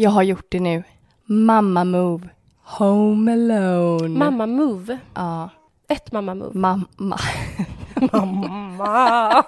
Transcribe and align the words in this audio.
Jag 0.00 0.10
har 0.10 0.22
gjort 0.22 0.46
det 0.48 0.60
nu. 0.60 0.82
Mamma 1.24 1.84
move. 1.84 2.28
Home 2.62 3.32
alone. 3.32 4.08
Mamma 4.18 4.46
move. 4.46 4.98
Ja. 5.14 5.50
Ett 5.88 6.12
mamma 6.12 6.34
move. 6.34 6.58
Mamma. 6.58 7.18
Mamma! 8.12 9.44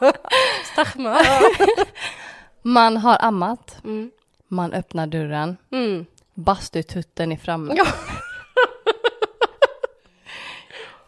Stachma! 0.73 1.17
Man 2.63 2.97
har 2.97 3.17
ammat. 3.21 3.77
Mm. 3.85 4.11
Man 4.49 4.73
öppnar 4.73 5.07
dörren. 5.07 5.57
Mm. 5.73 6.07
Bastututten 6.35 7.33
är 7.33 7.37
framme. 7.37 7.75
Ja. 7.77 7.87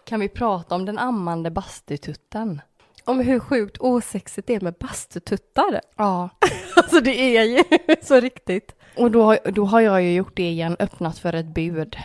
Kan 0.05 0.21
vi 0.21 0.29
prata 0.29 0.75
om 0.75 0.85
den 0.85 0.99
ammande 0.99 1.51
bastututten? 1.51 2.61
Om 3.05 3.21
hur 3.21 3.41
sjukt 3.41 3.77
osexigt 3.81 4.47
det 4.47 4.55
är 4.55 4.61
med 4.61 4.75
bastututtar. 4.81 5.81
Ja. 5.97 6.29
Alltså 6.77 7.01
det 7.01 7.37
är 7.37 7.43
ju 7.43 7.65
så 8.03 8.21
riktigt. 8.21 8.75
Och 8.97 9.11
då, 9.11 9.23
har- 9.23 9.51
då 9.53 9.65
har 9.65 9.81
jag 9.81 10.03
ju 10.03 10.15
gjort 10.15 10.37
det 10.37 10.51
igen, 10.51 10.77
öppnat 10.79 11.19
för 11.19 11.33
ett 11.33 11.47
bud. 11.47 11.97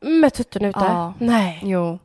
Med 0.00 0.34
tutten 0.34 0.64
ute? 0.64 0.78
Ja. 0.80 1.14
Nej. 1.18 1.60
Jo. 1.62 1.98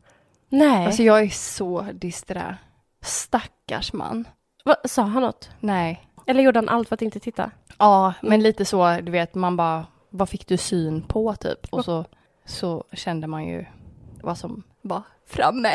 Nej. 0.50 0.86
Alltså 0.86 1.04
jag 1.04 1.22
är 1.22 1.30
så 1.30 1.82
disträ. 1.94 2.58
Stackars 3.02 3.94
man. 3.94 4.28
Va, 4.66 4.76
sa 4.86 5.02
han 5.02 5.22
något? 5.24 5.50
Nej. 5.60 6.02
Eller 6.28 6.44
gjorde 6.44 6.60
han 6.60 6.70
allt 6.70 6.88
för 6.88 6.94
att 6.94 7.02
inte 7.02 7.20
titta? 7.20 7.52
Ja, 7.78 8.14
men 8.22 8.44
lite 8.44 8.66
så, 8.66 8.98
du 9.02 9.12
vet, 9.12 9.36
man 9.36 9.58
bara, 9.58 9.86
vad 10.10 10.30
fick 10.30 10.48
du 10.48 10.58
syn 10.58 11.02
på 11.02 11.36
typ? 11.36 11.68
Och 11.74 11.86
så, 11.86 12.06
så 12.46 12.84
kände 12.94 13.28
man 13.28 13.46
ju 13.48 13.66
vad 14.22 14.38
som 14.38 14.64
var 14.82 15.02
framme. 15.28 15.70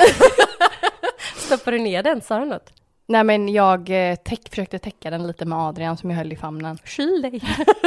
Stoppade 1.36 1.76
du 1.76 1.82
ner 1.82 2.02
den? 2.02 2.20
Sa 2.20 2.38
han 2.38 2.48
något? 2.48 2.72
Nej 3.10 3.24
men 3.24 3.48
jag 3.48 4.10
eh, 4.10 4.16
täck, 4.16 4.48
försökte 4.50 4.78
täcka 4.78 5.10
den 5.10 5.26
lite 5.26 5.44
med 5.44 5.58
Adrian 5.58 5.96
som 5.96 6.10
jag 6.10 6.16
höll 6.16 6.32
i 6.32 6.36
famnen. 6.36 6.78
Kyl 6.84 7.22
dig. 7.22 7.40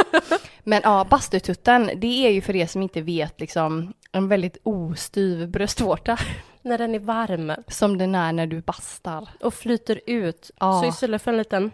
Men 0.64 0.82
ja, 0.84 1.08
bastututten, 1.10 1.92
det 1.96 2.28
är 2.28 2.32
ju 2.32 2.42
för 2.42 2.56
er 2.56 2.66
som 2.66 2.82
inte 2.82 3.02
vet 3.02 3.40
liksom 3.40 3.94
en 4.12 4.28
väldigt 4.28 4.58
ostyv 4.64 5.50
bröstvårta. 5.50 6.18
När 6.62 6.78
den 6.78 6.96
är 6.96 7.00
varm 7.00 7.54
Som 7.68 7.98
den 7.98 8.16
är 8.16 8.32
när 8.32 8.48
du 8.48 8.62
bastar. 8.62 9.30
och 9.42 9.54
flyter 9.54 10.02
ut. 10.06 10.52
Ja. 10.60 10.82
Så 10.82 10.90
istället 10.90 11.22
för 11.22 11.32
en 11.32 11.38
liten 11.38 11.72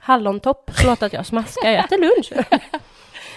hallontopp, 0.00 0.70
förlåt 0.74 1.02
att 1.02 1.12
jag 1.12 1.26
smaskar, 1.26 1.70
jag 1.70 1.84
äter 1.84 1.98
lunch. 1.98 2.46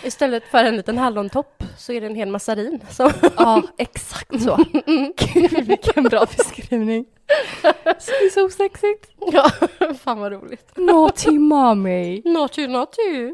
Istället 0.04 0.44
för 0.52 0.64
en 0.64 0.76
liten 0.78 0.98
hallontopp 0.98 1.64
så 1.78 1.94
är 1.94 2.02
det 2.02 2.08
en 2.08 2.16
hel 2.16 2.30
massarin. 2.30 2.80
Så. 2.90 3.12
Ja, 3.38 3.62
exakt 3.78 4.42
så. 4.42 4.58
Gud, 5.18 5.68
vilken 5.68 6.04
bra 6.04 6.26
beskrivning. 6.38 7.06
Så 8.00 8.12
det 8.12 8.26
är 8.26 8.30
så 8.30 8.46
osexigt. 8.46 9.12
Ja, 9.32 9.52
fan 10.04 10.20
vad 10.20 10.32
roligt. 10.32 10.72
Naughty 10.78 11.32
mommy. 11.40 12.22
Naughty, 12.26 12.68
naughty. 12.68 13.32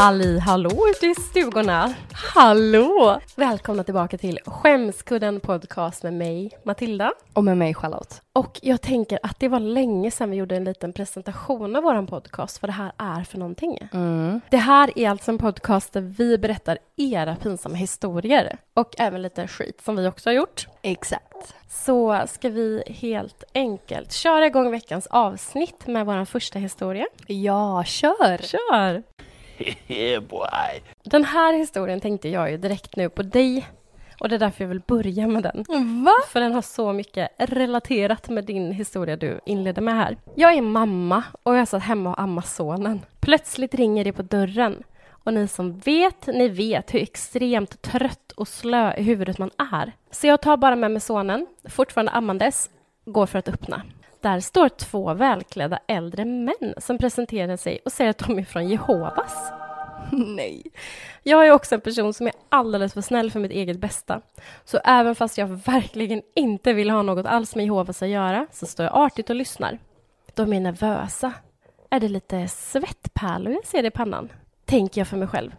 Halli 0.00 0.38
hallå 0.38 0.70
ute 0.90 1.06
i 1.06 1.14
stugorna. 1.14 1.94
Hallå! 2.12 3.20
Välkomna 3.36 3.84
tillbaka 3.84 4.18
till 4.18 4.38
Skämskudden 4.46 5.40
podcast 5.40 6.02
med 6.02 6.12
mig, 6.12 6.50
Matilda. 6.64 7.12
Och 7.32 7.44
med 7.44 7.56
mig 7.56 7.74
Charlotte. 7.74 8.22
Och 8.32 8.58
jag 8.62 8.80
tänker 8.80 9.18
att 9.22 9.40
det 9.40 9.48
var 9.48 9.60
länge 9.60 10.10
sedan 10.10 10.30
vi 10.30 10.36
gjorde 10.36 10.56
en 10.56 10.64
liten 10.64 10.92
presentation 10.92 11.76
av 11.76 11.82
vår 11.82 12.06
podcast, 12.06 12.62
vad 12.62 12.68
det 12.68 12.72
här 12.72 12.92
är 12.98 13.24
för 13.24 13.38
någonting. 13.38 13.88
Mm. 13.92 14.40
Det 14.50 14.56
här 14.56 14.98
är 14.98 15.10
alltså 15.10 15.30
en 15.30 15.38
podcast 15.38 15.92
där 15.92 16.00
vi 16.00 16.38
berättar 16.38 16.78
era 16.96 17.36
pinsamma 17.36 17.74
historier 17.74 18.56
och 18.74 18.94
även 18.98 19.22
lite 19.22 19.48
skit 19.48 19.80
som 19.84 19.96
vi 19.96 20.08
också 20.08 20.28
har 20.28 20.34
gjort. 20.34 20.66
Exakt. 20.82 21.54
Så 21.68 22.22
ska 22.28 22.48
vi 22.48 22.82
helt 22.86 23.44
enkelt 23.54 24.12
köra 24.12 24.46
igång 24.46 24.70
veckans 24.70 25.06
avsnitt 25.06 25.86
med 25.86 26.06
vår 26.06 26.24
första 26.24 26.58
historia. 26.58 27.06
Ja, 27.26 27.84
kör! 27.84 28.38
Kör! 28.38 29.02
Yeah, 29.88 30.22
boy. 30.28 30.82
Den 31.02 31.24
här 31.24 31.52
historien 31.52 32.00
tänkte 32.00 32.28
jag 32.28 32.50
ju 32.50 32.56
direkt 32.56 32.96
nu 32.96 33.08
på 33.08 33.22
dig 33.22 33.66
och 34.20 34.28
det 34.28 34.34
är 34.34 34.38
därför 34.38 34.64
jag 34.64 34.68
vill 34.68 34.80
börja 34.86 35.26
med 35.26 35.42
den. 35.42 35.64
Va? 36.04 36.12
För 36.28 36.40
den 36.40 36.52
har 36.52 36.62
så 36.62 36.92
mycket 36.92 37.30
relaterat 37.38 38.28
med 38.28 38.44
din 38.44 38.72
historia 38.72 39.16
du 39.16 39.40
inledde 39.46 39.80
med 39.80 39.94
här. 39.94 40.16
Jag 40.34 40.54
är 40.54 40.62
mamma 40.62 41.24
och 41.42 41.56
jag 41.56 41.68
satt 41.68 41.82
hemma 41.82 42.10
och 42.10 42.20
ammade 42.20 42.46
sonen. 42.46 43.00
Plötsligt 43.20 43.74
ringer 43.74 44.04
det 44.04 44.12
på 44.12 44.22
dörren. 44.22 44.82
Och 45.24 45.34
ni 45.34 45.48
som 45.48 45.78
vet, 45.78 46.26
ni 46.26 46.48
vet 46.48 46.94
hur 46.94 47.02
extremt 47.02 47.82
trött 47.82 48.32
och 48.32 48.48
slö 48.48 48.94
i 48.94 49.02
huvudet 49.02 49.38
man 49.38 49.50
är. 49.72 49.92
Så 50.10 50.26
jag 50.26 50.40
tar 50.40 50.56
bara 50.56 50.76
med 50.76 50.90
mig 50.90 51.00
sonen, 51.00 51.46
fortfarande 51.64 52.12
ammandes, 52.12 52.70
går 53.04 53.26
för 53.26 53.38
att 53.38 53.48
öppna. 53.48 53.82
Där 54.20 54.40
står 54.40 54.68
två 54.68 55.14
välklädda 55.14 55.78
äldre 55.86 56.24
män 56.24 56.74
som 56.78 56.98
presenterar 56.98 57.56
sig 57.56 57.78
och 57.84 57.92
säger 57.92 58.10
att 58.10 58.18
de 58.18 58.38
är 58.38 58.44
från 58.44 58.68
Jehovas. 58.68 59.52
Nej. 60.12 60.62
Jag 61.22 61.46
är 61.46 61.50
också 61.50 61.74
en 61.74 61.80
person 61.80 62.14
som 62.14 62.26
är 62.26 62.32
alldeles 62.48 62.94
för 62.94 63.00
snäll 63.00 63.30
för 63.30 63.40
mitt 63.40 63.52
eget 63.52 63.78
bästa. 63.78 64.20
Så 64.64 64.78
även 64.84 65.14
fast 65.14 65.38
jag 65.38 65.46
verkligen 65.46 66.22
inte 66.34 66.72
vill 66.72 66.90
ha 66.90 67.02
något 67.02 67.26
alls 67.26 67.56
med 67.56 67.64
Jehovas 67.64 68.02
att 68.02 68.08
göra 68.08 68.46
så 68.52 68.66
står 68.66 68.86
jag 68.86 68.94
artigt 68.94 69.30
och 69.30 69.36
lyssnar. 69.36 69.78
De 70.34 70.52
är 70.52 70.60
nervösa. 70.60 71.32
Är 71.90 72.00
det 72.00 72.08
lite 72.08 72.48
svettpärlor 72.48 73.52
jag 73.52 73.66
ser 73.66 73.84
i 73.84 73.90
pannan? 73.90 74.28
Tänker 74.64 75.00
jag 75.00 75.08
för 75.08 75.16
mig 75.16 75.28
själv. 75.28 75.54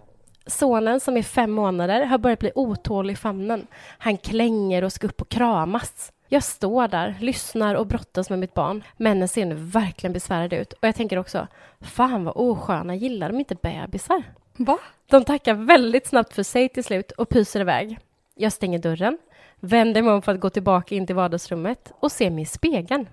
Sonen 0.46 1.00
som 1.00 1.18
är 1.18 1.24
fem 1.24 1.52
månader 1.52 2.06
har 2.06 2.18
börjat 2.18 2.40
bli 2.40 2.52
otålig 2.56 3.14
i 3.14 3.18
famnen. 3.18 3.68
Han 3.98 4.18
klänger 4.18 4.84
och 4.84 4.94
ska 4.94 5.08
upp 5.08 5.22
och 5.22 5.30
kramas. 5.30 6.12
Jag 6.34 6.44
står 6.44 6.88
där, 6.88 7.16
lyssnar 7.19 7.75
och 7.75 7.88
brottas 7.88 8.30
med 8.30 8.40
mitt 8.40 8.53
barn. 8.53 8.84
Männen 8.97 9.28
ser 9.28 9.46
nu 9.46 9.56
verkligen 9.56 10.14
besvärade 10.14 10.58
ut. 10.58 10.74
Och 10.74 10.88
jag 10.88 10.96
tänker 10.96 11.18
också, 11.18 11.47
fan 11.81 12.24
vad 12.24 12.34
osköna, 12.38 12.96
gillar 12.96 13.30
de 13.30 13.40
inte 13.40 13.56
bebisar? 13.56 14.24
Va? 14.58 14.78
De 15.09 15.24
tackar 15.24 15.53
väldigt 15.53 16.08
snabbt 16.08 16.34
för 16.34 16.44
sig 16.44 16.69
till 16.69 16.84
slut 16.84 17.12
och 17.12 17.30
pyser 17.30 17.59
iväg. 17.59 18.00
Jag 18.36 18.53
stänger 18.53 18.80
dörren, 18.80 19.18
vänder 19.59 20.02
mig 20.02 20.14
om 20.14 20.22
för 20.22 20.31
att 20.31 20.40
gå 20.40 20.50
tillbaka 20.50 20.96
in 20.96 21.08
till 21.08 21.16
vardagsrummet 21.16 21.94
och 22.00 22.12
ser 22.12 22.30
mig 22.30 22.42
i 22.42 22.46
spegeln. 22.46 23.08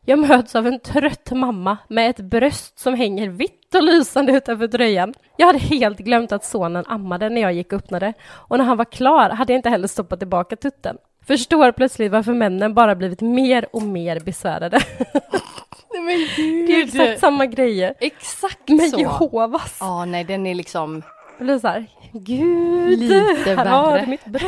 Jag 0.00 0.18
möts 0.18 0.54
av 0.54 0.66
en 0.66 0.80
trött 0.80 1.30
mamma 1.30 1.78
med 1.88 2.10
ett 2.10 2.20
bröst 2.20 2.78
som 2.78 2.94
hänger 2.94 3.28
vitt 3.28 3.74
och 3.74 3.82
lysande 3.82 4.32
utanför 4.32 4.68
tröjan. 4.68 5.14
Jag 5.36 5.46
hade 5.46 5.58
helt 5.58 5.98
glömt 5.98 6.32
att 6.32 6.44
sonen 6.44 6.84
ammade 6.86 7.28
när 7.28 7.40
jag 7.40 7.52
gick 7.52 7.72
och 7.72 7.78
öppnade 7.78 8.12
och 8.28 8.58
när 8.58 8.64
han 8.64 8.76
var 8.76 8.84
klar 8.84 9.30
hade 9.30 9.52
jag 9.52 9.58
inte 9.58 9.70
heller 9.70 9.88
stoppat 9.88 10.18
tillbaka 10.18 10.56
tutten. 10.56 10.98
Förstår 11.26 11.72
plötsligt 11.72 12.12
varför 12.12 12.32
männen 12.32 12.74
bara 12.74 12.94
blivit 12.94 13.20
mer 13.20 13.66
och 13.72 13.82
mer 13.82 14.20
besvärade. 14.20 14.80
Nej 15.92 16.02
men 16.02 16.18
gud. 16.36 16.66
Det 16.68 16.72
är 16.80 16.84
exakt 16.84 17.20
samma 17.20 17.46
grejer. 17.46 17.94
Exakt 18.00 18.68
Men 18.68 18.90
så. 18.90 18.98
Jehovas. 19.00 19.76
Ja, 19.80 20.04
nej 20.04 20.24
den 20.24 20.46
är 20.46 20.54
liksom 20.54 21.02
Det 21.38 21.44
blir 21.44 21.58
så 21.58 21.68
här, 21.68 21.86
Gud, 22.12 22.98
lite 22.98 23.54
här 23.54 23.66
har 23.66 23.98
du 23.98 24.06
mitt 24.06 24.24
bröst. 24.26 24.44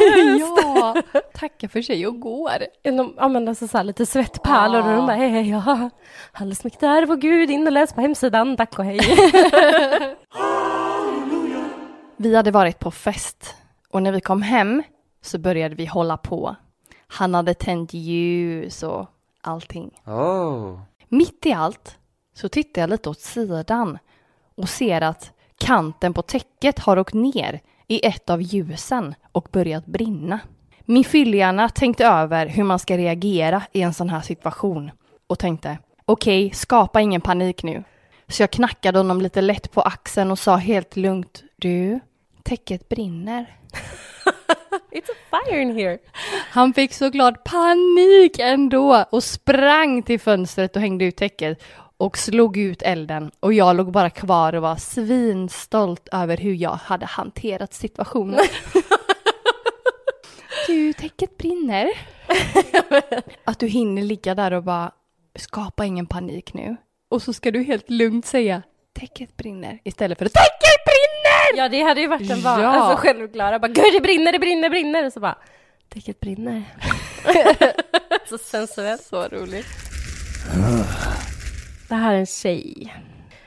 ja, 0.65 0.97
tacka 1.35 1.69
för 1.69 1.83
sig 1.83 2.07
och 2.07 2.21
går. 2.21 2.53
De 2.83 3.15
använder 3.19 3.55
sig 3.55 3.69
så 3.69 3.77
här 3.77 3.85
lite 3.85 4.07
svettpärlor 4.07 4.81
och 4.81 4.97
de 4.97 5.07
bara 5.07 5.17
hej, 5.17 5.29
hej, 5.31 5.51
ja. 5.51 5.91
Alldeles 6.33 6.65
mycket 6.65 6.81
där 6.81 7.07
var 7.07 7.17
Gud, 7.17 7.51
in 7.51 7.67
och 7.67 7.73
läs 7.73 7.93
på 7.93 8.01
hemsidan, 8.01 8.57
tack 8.57 8.79
och 8.79 8.85
hej. 8.85 9.01
Vi 12.17 12.37
hade 12.37 12.51
varit 12.51 12.79
på 12.79 12.91
fest 12.91 13.55
och 13.91 14.03
när 14.03 14.13
vi 14.13 14.21
kom 14.21 14.43
hem 14.43 14.83
så 15.23 15.39
började 15.39 15.75
vi 15.75 15.87
hålla 15.87 16.17
på. 16.17 16.57
Han 17.09 17.35
hade 17.35 17.55
tänt 17.55 17.95
ljus 17.95 18.83
och 18.83 19.07
allting. 19.41 20.01
Oh. 20.07 20.81
Mitt 21.09 21.47
i 21.47 21.53
allt 21.53 21.99
så 22.35 22.49
tittar 22.49 22.83
jag 22.83 22.91
lite 22.91 23.11
åt 23.11 23.21
sidan 23.21 23.99
och 24.55 24.69
ser 24.69 25.01
att 25.01 25.33
kanten 25.59 26.15
på 26.15 26.23
täcket 26.23 26.79
har 26.79 26.99
åkt 26.99 27.15
ner 27.15 27.61
i 27.87 28.07
ett 28.07 28.31
av 28.31 28.43
ljusen 28.43 29.15
och 29.33 29.49
börjat 29.53 29.87
brinna. 29.87 30.41
Min 30.85 31.05
fyllhjärna 31.05 31.69
tänkte 31.69 32.07
över 32.07 32.47
hur 32.47 32.65
man 32.65 32.79
ska 32.79 32.97
reagera 32.97 33.63
i 33.73 33.83
en 33.83 33.95
sån 33.95 34.11
här 34.11 34.21
situation 34.21 34.91
och 35.27 35.39
tänkte 35.39 35.79
okej, 36.05 36.51
skapa 36.51 37.01
ingen 37.01 37.21
panik 37.21 37.63
nu. 37.63 37.85
Så 38.29 38.43
jag 38.43 38.51
knackade 38.51 38.99
honom 38.99 39.21
lite 39.21 39.41
lätt 39.41 39.73
på 39.73 39.81
axeln 39.81 40.31
och 40.31 40.39
sa 40.39 40.57
helt 40.57 40.97
lugnt 40.97 41.43
du, 41.57 42.01
täcket 42.43 42.89
brinner. 42.89 43.57
It's 44.99 45.11
a 45.11 45.15
fire 45.31 45.61
in 45.61 45.77
here. 45.77 45.99
Han 46.51 46.75
fick 46.75 46.93
såklart 46.93 47.45
panik 47.45 48.39
ändå 48.39 49.05
och 49.11 49.25
sprang 49.25 50.03
till 50.03 50.21
fönstret 50.21 50.77
och 50.77 50.83
hängde 50.83 51.05
ut 51.05 51.17
täcket 51.17 51.63
och 51.97 52.19
slog 52.19 52.57
ut 52.57 52.83
elden 52.83 53.31
och 53.41 53.53
jag 53.53 53.77
låg 53.77 53.93
bara 53.93 54.11
kvar 54.11 54.55
och 54.55 54.63
var 54.63 54.77
svinstolt 54.77 56.09
över 56.13 56.37
hur 56.37 56.55
jag 56.55 56.71
hade 56.71 57.07
hanterat 57.07 57.75
situationen. 57.75 58.41
du, 60.67 60.93
täcket 60.93 61.37
brinner. 61.37 61.91
Att 63.45 63.59
du 63.59 63.67
hinner 63.67 64.03
ligga 64.03 64.35
där 64.35 64.53
och 64.53 64.63
bara 64.63 64.93
skapa 65.37 65.85
ingen 65.85 66.07
panik 66.07 66.55
nu. 66.55 66.77
och 67.11 67.23
så 67.23 67.33
ska 67.33 67.51
du 67.51 67.63
helt 67.63 67.91
lugnt 67.91 68.27
säga 68.27 68.63
täcket 68.93 69.37
brinner 69.37 69.79
istället 69.85 70.19
för 70.19 70.27
att 70.27 70.33
täcket 70.33 70.88
brinner! 71.53 71.65
Ja, 71.65 71.69
det 71.69 71.83
hade 71.83 72.01
ju 72.01 72.07
varit 72.07 72.31
en 72.31 72.41
van, 72.41 72.61
Ja. 72.61 72.69
alltså 72.69 72.97
självklara. 73.07 73.59
Bara, 73.59 73.69
gud 73.69 73.93
det 73.93 74.01
brinner, 74.01 74.33
det 74.33 74.39
brinner, 74.39 74.71
brinner. 74.71 75.07
Och 75.07 75.13
så 75.13 75.21
bara, 75.21 75.39
täcket 75.89 76.21
brinner. 76.21 76.63
så 78.29 78.39
sensuellt. 78.39 79.03
Så 79.03 79.23
roligt. 79.29 79.67
Det 81.89 81.95
här 81.95 82.15
är 82.15 82.19
en 82.19 82.27
tjej. 82.27 82.95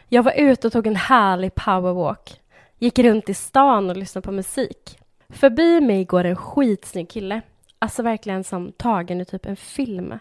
Jag 0.09 0.23
var 0.23 0.33
ute 0.37 0.67
och 0.67 0.73
tog 0.73 0.87
en 0.87 0.95
härlig 0.95 1.55
powerwalk. 1.55 2.39
Gick 2.79 2.99
runt 2.99 3.29
i 3.29 3.33
stan 3.33 3.89
och 3.89 3.97
lyssnade 3.97 4.25
på 4.25 4.31
musik. 4.31 4.97
Förbi 5.29 5.81
mig 5.81 6.05
går 6.05 6.23
en 6.23 6.35
skitsnygg 6.35 7.09
kille. 7.09 7.41
Alltså 7.79 8.03
verkligen 8.03 8.43
som 8.43 8.71
tagen 8.71 9.21
i 9.21 9.25
typ 9.25 9.45
en 9.45 9.55
film. 9.55 10.19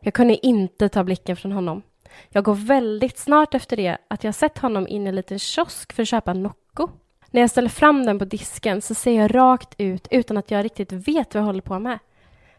Jag 0.00 0.14
kunde 0.14 0.46
inte 0.46 0.88
ta 0.88 1.04
blicken 1.04 1.36
från 1.36 1.52
honom. 1.52 1.82
Jag 2.28 2.44
går 2.44 2.54
väldigt 2.54 3.18
snart 3.18 3.54
efter 3.54 3.76
det 3.76 3.96
att 4.08 4.24
jag 4.24 4.34
sett 4.34 4.58
honom 4.58 4.88
in 4.88 5.06
i 5.06 5.08
en 5.08 5.14
liten 5.16 5.38
kiosk 5.38 5.92
för 5.92 6.02
att 6.02 6.08
köpa 6.08 6.32
Nocco. 6.32 6.88
När 7.32 7.40
jag 7.40 7.50
ställer 7.50 7.68
fram 7.68 8.06
den 8.06 8.18
på 8.18 8.24
disken 8.24 8.82
så 8.82 8.94
ser 8.94 9.12
jag 9.12 9.34
rakt 9.34 9.74
ut 9.78 10.08
utan 10.10 10.36
att 10.36 10.50
jag 10.50 10.64
riktigt 10.64 10.92
vet 10.92 11.34
vad 11.34 11.40
jag 11.42 11.46
håller 11.46 11.60
på 11.60 11.78
med. 11.78 11.98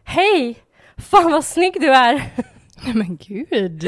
Hej! 0.04 0.58
Fan 0.96 1.32
vad 1.32 1.44
snygg 1.44 1.80
du 1.80 1.94
är! 1.94 2.14
Nej 2.84 2.94
men 2.94 3.16
gud. 3.16 3.84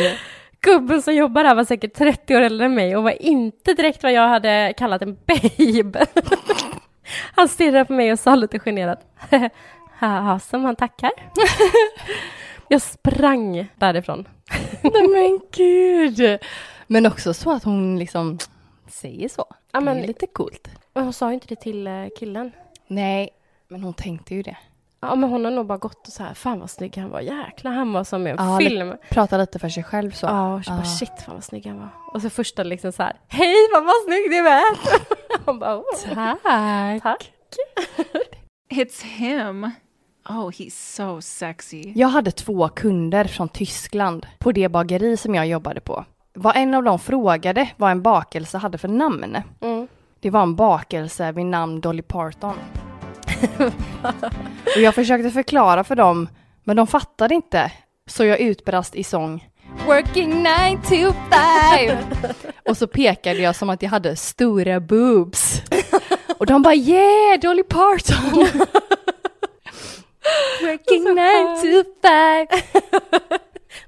Gubben 0.60 1.02
som 1.02 1.14
jobbar 1.14 1.44
här 1.44 1.54
var 1.54 1.64
säkert 1.64 1.94
30 1.94 2.36
år 2.36 2.40
äldre 2.40 2.66
än 2.66 2.74
mig 2.74 2.96
och 2.96 3.02
var 3.02 3.22
inte 3.22 3.74
direkt 3.74 4.02
vad 4.02 4.12
jag 4.12 4.28
hade 4.28 4.74
kallat 4.76 5.02
en 5.02 5.18
babe. 5.26 6.06
Han 7.34 7.48
stirrade 7.48 7.84
på 7.84 7.92
mig 7.92 8.12
och 8.12 8.18
sa 8.18 8.34
lite 8.34 8.58
generat. 8.58 9.00
Haha, 9.98 10.38
som 10.38 10.64
han 10.64 10.76
tackar. 10.76 11.10
Jag 12.68 12.82
sprang 12.82 13.68
därifrån. 13.76 14.28
Nej 14.82 15.08
men 15.08 15.40
gud. 15.52 16.38
Men 16.86 17.06
också 17.06 17.34
så 17.34 17.50
att 17.50 17.64
hon 17.64 17.98
liksom 17.98 18.38
säger 18.88 19.28
så. 19.28 19.44
Ja, 19.76 19.80
men- 19.80 19.96
Det 19.96 20.02
är 20.02 20.06
lite 20.06 20.26
coolt. 20.26 20.68
Men 20.94 21.04
hon 21.04 21.12
sa 21.12 21.28
ju 21.28 21.34
inte 21.34 21.46
det 21.46 21.56
till 21.56 21.86
eh, 21.86 22.06
killen. 22.18 22.52
Nej, 22.86 23.28
men 23.68 23.82
hon 23.84 23.94
tänkte 23.94 24.34
ju 24.34 24.42
det. 24.42 24.56
Ja, 25.00 25.14
men 25.14 25.30
hon 25.30 25.44
har 25.44 25.52
nog 25.52 25.66
bara 25.66 25.78
gått 25.78 26.06
och 26.06 26.12
så 26.12 26.22
här, 26.22 26.34
fan 26.34 26.60
vad 26.60 26.70
snygg 26.70 26.96
han 26.96 27.10
var. 27.10 27.20
Jäklar, 27.20 27.72
han 27.72 27.92
var 27.92 28.04
som 28.04 28.26
i 28.26 28.30
en 28.30 28.36
Ja, 28.38 28.58
film. 28.58 28.94
Prata 29.10 29.38
lite 29.38 29.58
för 29.58 29.68
sig 29.68 29.82
själv 29.84 30.10
så. 30.10 30.26
Ja, 30.26 30.54
och 30.54 30.64
så 30.64 30.70
bara 30.70 30.78
Ja. 30.78 30.84
shit 30.84 31.22
fan 31.26 31.34
vad 31.34 31.44
snygg 31.44 31.66
han 31.66 31.78
var. 31.78 31.88
Och 32.12 32.22
så 32.22 32.30
första 32.30 32.62
liksom 32.62 32.92
så 32.92 33.02
här, 33.02 33.16
hej 33.28 33.54
vad 33.72 33.84
vad 33.84 33.94
snygg 34.06 34.30
du 34.30 34.48
är. 34.48 34.62
Hon 35.46 35.58
bara, 35.58 35.76
oh, 35.78 35.84
Tack. 36.14 37.02
tack. 37.02 37.32
It's 38.72 39.04
him. 39.04 39.64
Oh, 40.28 40.48
he's 40.50 40.96
so 40.96 41.20
sexy. 41.20 41.92
Jag 41.96 42.08
hade 42.08 42.30
två 42.30 42.68
kunder 42.68 43.24
från 43.24 43.48
Tyskland 43.48 44.26
på 44.38 44.52
det 44.52 44.68
bageri 44.68 45.16
som 45.16 45.34
jag 45.34 45.46
jobbade 45.46 45.80
på. 45.80 46.04
Vad 46.38 46.56
en 46.56 46.74
av 46.74 46.82
dem 46.82 46.98
frågade 46.98 47.68
vad 47.76 47.90
en 47.90 48.02
bakelse 48.02 48.58
hade 48.58 48.78
för 48.78 48.88
namn. 48.88 49.42
Mm. 49.60 49.88
Det 50.20 50.30
var 50.30 50.42
en 50.42 50.56
bakelse 50.56 51.32
vid 51.32 51.46
namn 51.46 51.80
Dolly 51.80 52.02
Parton. 52.02 52.54
och 54.76 54.80
jag 54.82 54.94
försökte 54.94 55.30
förklara 55.30 55.84
för 55.84 55.96
dem, 55.96 56.28
men 56.64 56.76
de 56.76 56.86
fattade 56.86 57.34
inte. 57.34 57.72
Så 58.06 58.24
jag 58.24 58.40
utbrast 58.40 58.94
i 58.94 59.04
sång 59.04 59.48
Working 59.86 60.42
nine 60.42 60.82
to 60.82 61.12
five. 61.30 61.98
och 62.68 62.76
så 62.76 62.86
pekade 62.86 63.38
jag 63.38 63.56
som 63.56 63.70
att 63.70 63.82
jag 63.82 63.90
hade 63.90 64.16
stora 64.16 64.80
boobs. 64.80 65.62
och 66.38 66.46
de 66.46 66.62
bara 66.62 66.74
yeah, 66.74 67.40
Dolly 67.40 67.62
Parton. 67.62 68.46
Working 70.62 71.04
nine 71.14 71.56
to 71.62 71.90
five. 72.02 72.46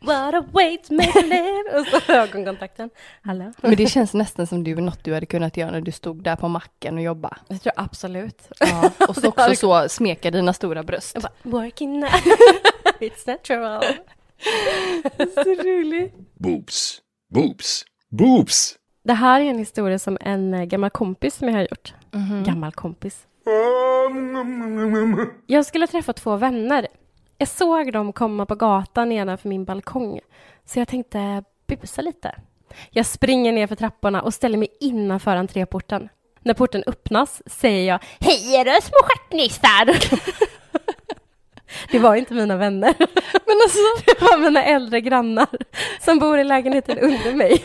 What 0.01 0.35
a 0.35 0.45
way 0.53 0.77
to 0.79 0.95
make 0.95 1.19
a 1.19 1.23
live. 1.23 1.81
Och 1.81 1.87
så 1.87 2.13
ögonkontakten. 2.13 2.91
Hallå? 3.23 3.53
Men 3.61 3.77
det 3.77 3.87
känns 3.87 4.15
nästan 4.15 4.47
som 4.47 4.65
du 4.65 4.77
något 4.77 5.05
du 5.05 5.15
hade 5.15 5.27
kunnat 5.27 5.57
göra 5.57 5.71
när 5.71 5.81
du 5.81 5.93
stod 5.93 6.23
där 6.23 6.37
på 6.37 6.49
macken 6.49 6.95
och 6.95 7.03
jobba. 7.03 7.39
Jag 7.49 7.63
tror 7.63 7.73
absolut. 7.77 8.49
Ja, 8.61 8.91
och 9.09 9.17
så 9.17 9.29
också 9.37 9.55
så 9.55 9.89
smeka 9.89 10.31
dina 10.31 10.53
stora 10.53 10.83
bröst. 10.83 11.15
Jag 11.15 11.23
bara, 11.23 11.33
working 11.43 12.01
now. 12.01 12.09
It's 13.01 13.27
natural. 13.27 13.85
Så 15.35 15.55
roligt. 15.55 16.15
Boobs. 16.35 17.01
Boobs. 17.35 17.85
Boobs. 18.11 18.75
Det 19.05 19.13
här 19.13 19.41
är 19.41 19.45
en 19.45 19.59
historia 19.59 19.99
som 19.99 20.19
en 20.21 20.55
eh, 20.55 20.65
gammal 20.65 20.91
kompis 20.91 21.35
som 21.35 21.49
jag 21.49 21.55
har 21.55 21.63
gjort. 21.63 21.95
Gammal 22.45 22.73
kompis. 22.73 23.27
Jag 25.47 25.67
skulle 25.67 25.87
träffa 25.87 26.13
två 26.13 26.37
vänner. 26.37 26.87
Jag 27.41 27.49
såg 27.49 27.93
dem 27.93 28.13
komma 28.13 28.47
på 28.47 28.55
gatan 28.55 29.09
nedanför 29.09 29.49
min 29.49 29.65
balkong. 29.65 30.21
Så 30.65 30.79
jag 30.79 30.89
tänkte 30.89 31.45
busa 31.67 32.03
lite. 32.03 32.35
Jag 32.91 33.07
springer 33.07 33.53
ner 33.53 33.67
för 33.67 33.77
trapporna 33.77 34.23
och 34.23 34.35
ställer 34.35 34.59
mig 34.59 34.69
innanför 34.81 35.37
entréporten. 35.37 36.09
När 36.41 36.55
porten 36.55 36.85
öppnas 36.87 37.43
säger 37.47 37.89
jag 37.89 38.05
Hej 38.21 38.55
era 38.55 38.81
små 38.81 38.99
stjärtnissar! 39.03 40.15
Det 41.91 41.99
var 41.99 42.15
inte 42.15 42.35
mina 42.35 42.57
vänner. 42.57 42.95
Men 43.47 43.57
alltså, 43.65 44.05
det 44.07 44.21
var 44.21 44.39
mina 44.39 44.65
äldre 44.65 45.01
grannar 45.01 45.49
som 46.01 46.19
bor 46.19 46.39
i 46.39 46.45
lägenheten 46.45 46.99
under 46.99 47.35
mig. 47.35 47.65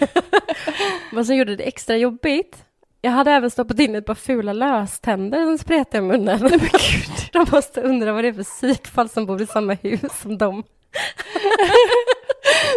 Vad 1.11 1.25
som 1.25 1.35
gjorde 1.35 1.55
det 1.55 1.63
extra 1.63 1.97
jobbigt 1.97 2.65
jag 3.05 3.11
hade 3.11 3.31
även 3.31 3.51
stoppat 3.51 3.79
in 3.79 3.95
ett 3.95 4.05
par 4.05 4.15
fula 4.15 4.53
löständer 4.53 5.45
som 5.45 5.57
spretade 5.57 5.97
i 5.97 6.01
munnen. 6.01 6.39
Nej, 6.41 6.51
men 6.51 6.59
gud. 6.59 7.29
De 7.31 7.45
måste 7.51 7.81
undra 7.81 8.13
vad 8.13 8.23
det 8.23 8.27
är 8.27 8.33
för 8.33 8.43
psykfall 8.43 9.09
som 9.09 9.25
bor 9.25 9.41
i 9.41 9.47
samma 9.47 9.73
hus 9.73 10.19
som 10.21 10.37
dem. 10.37 10.63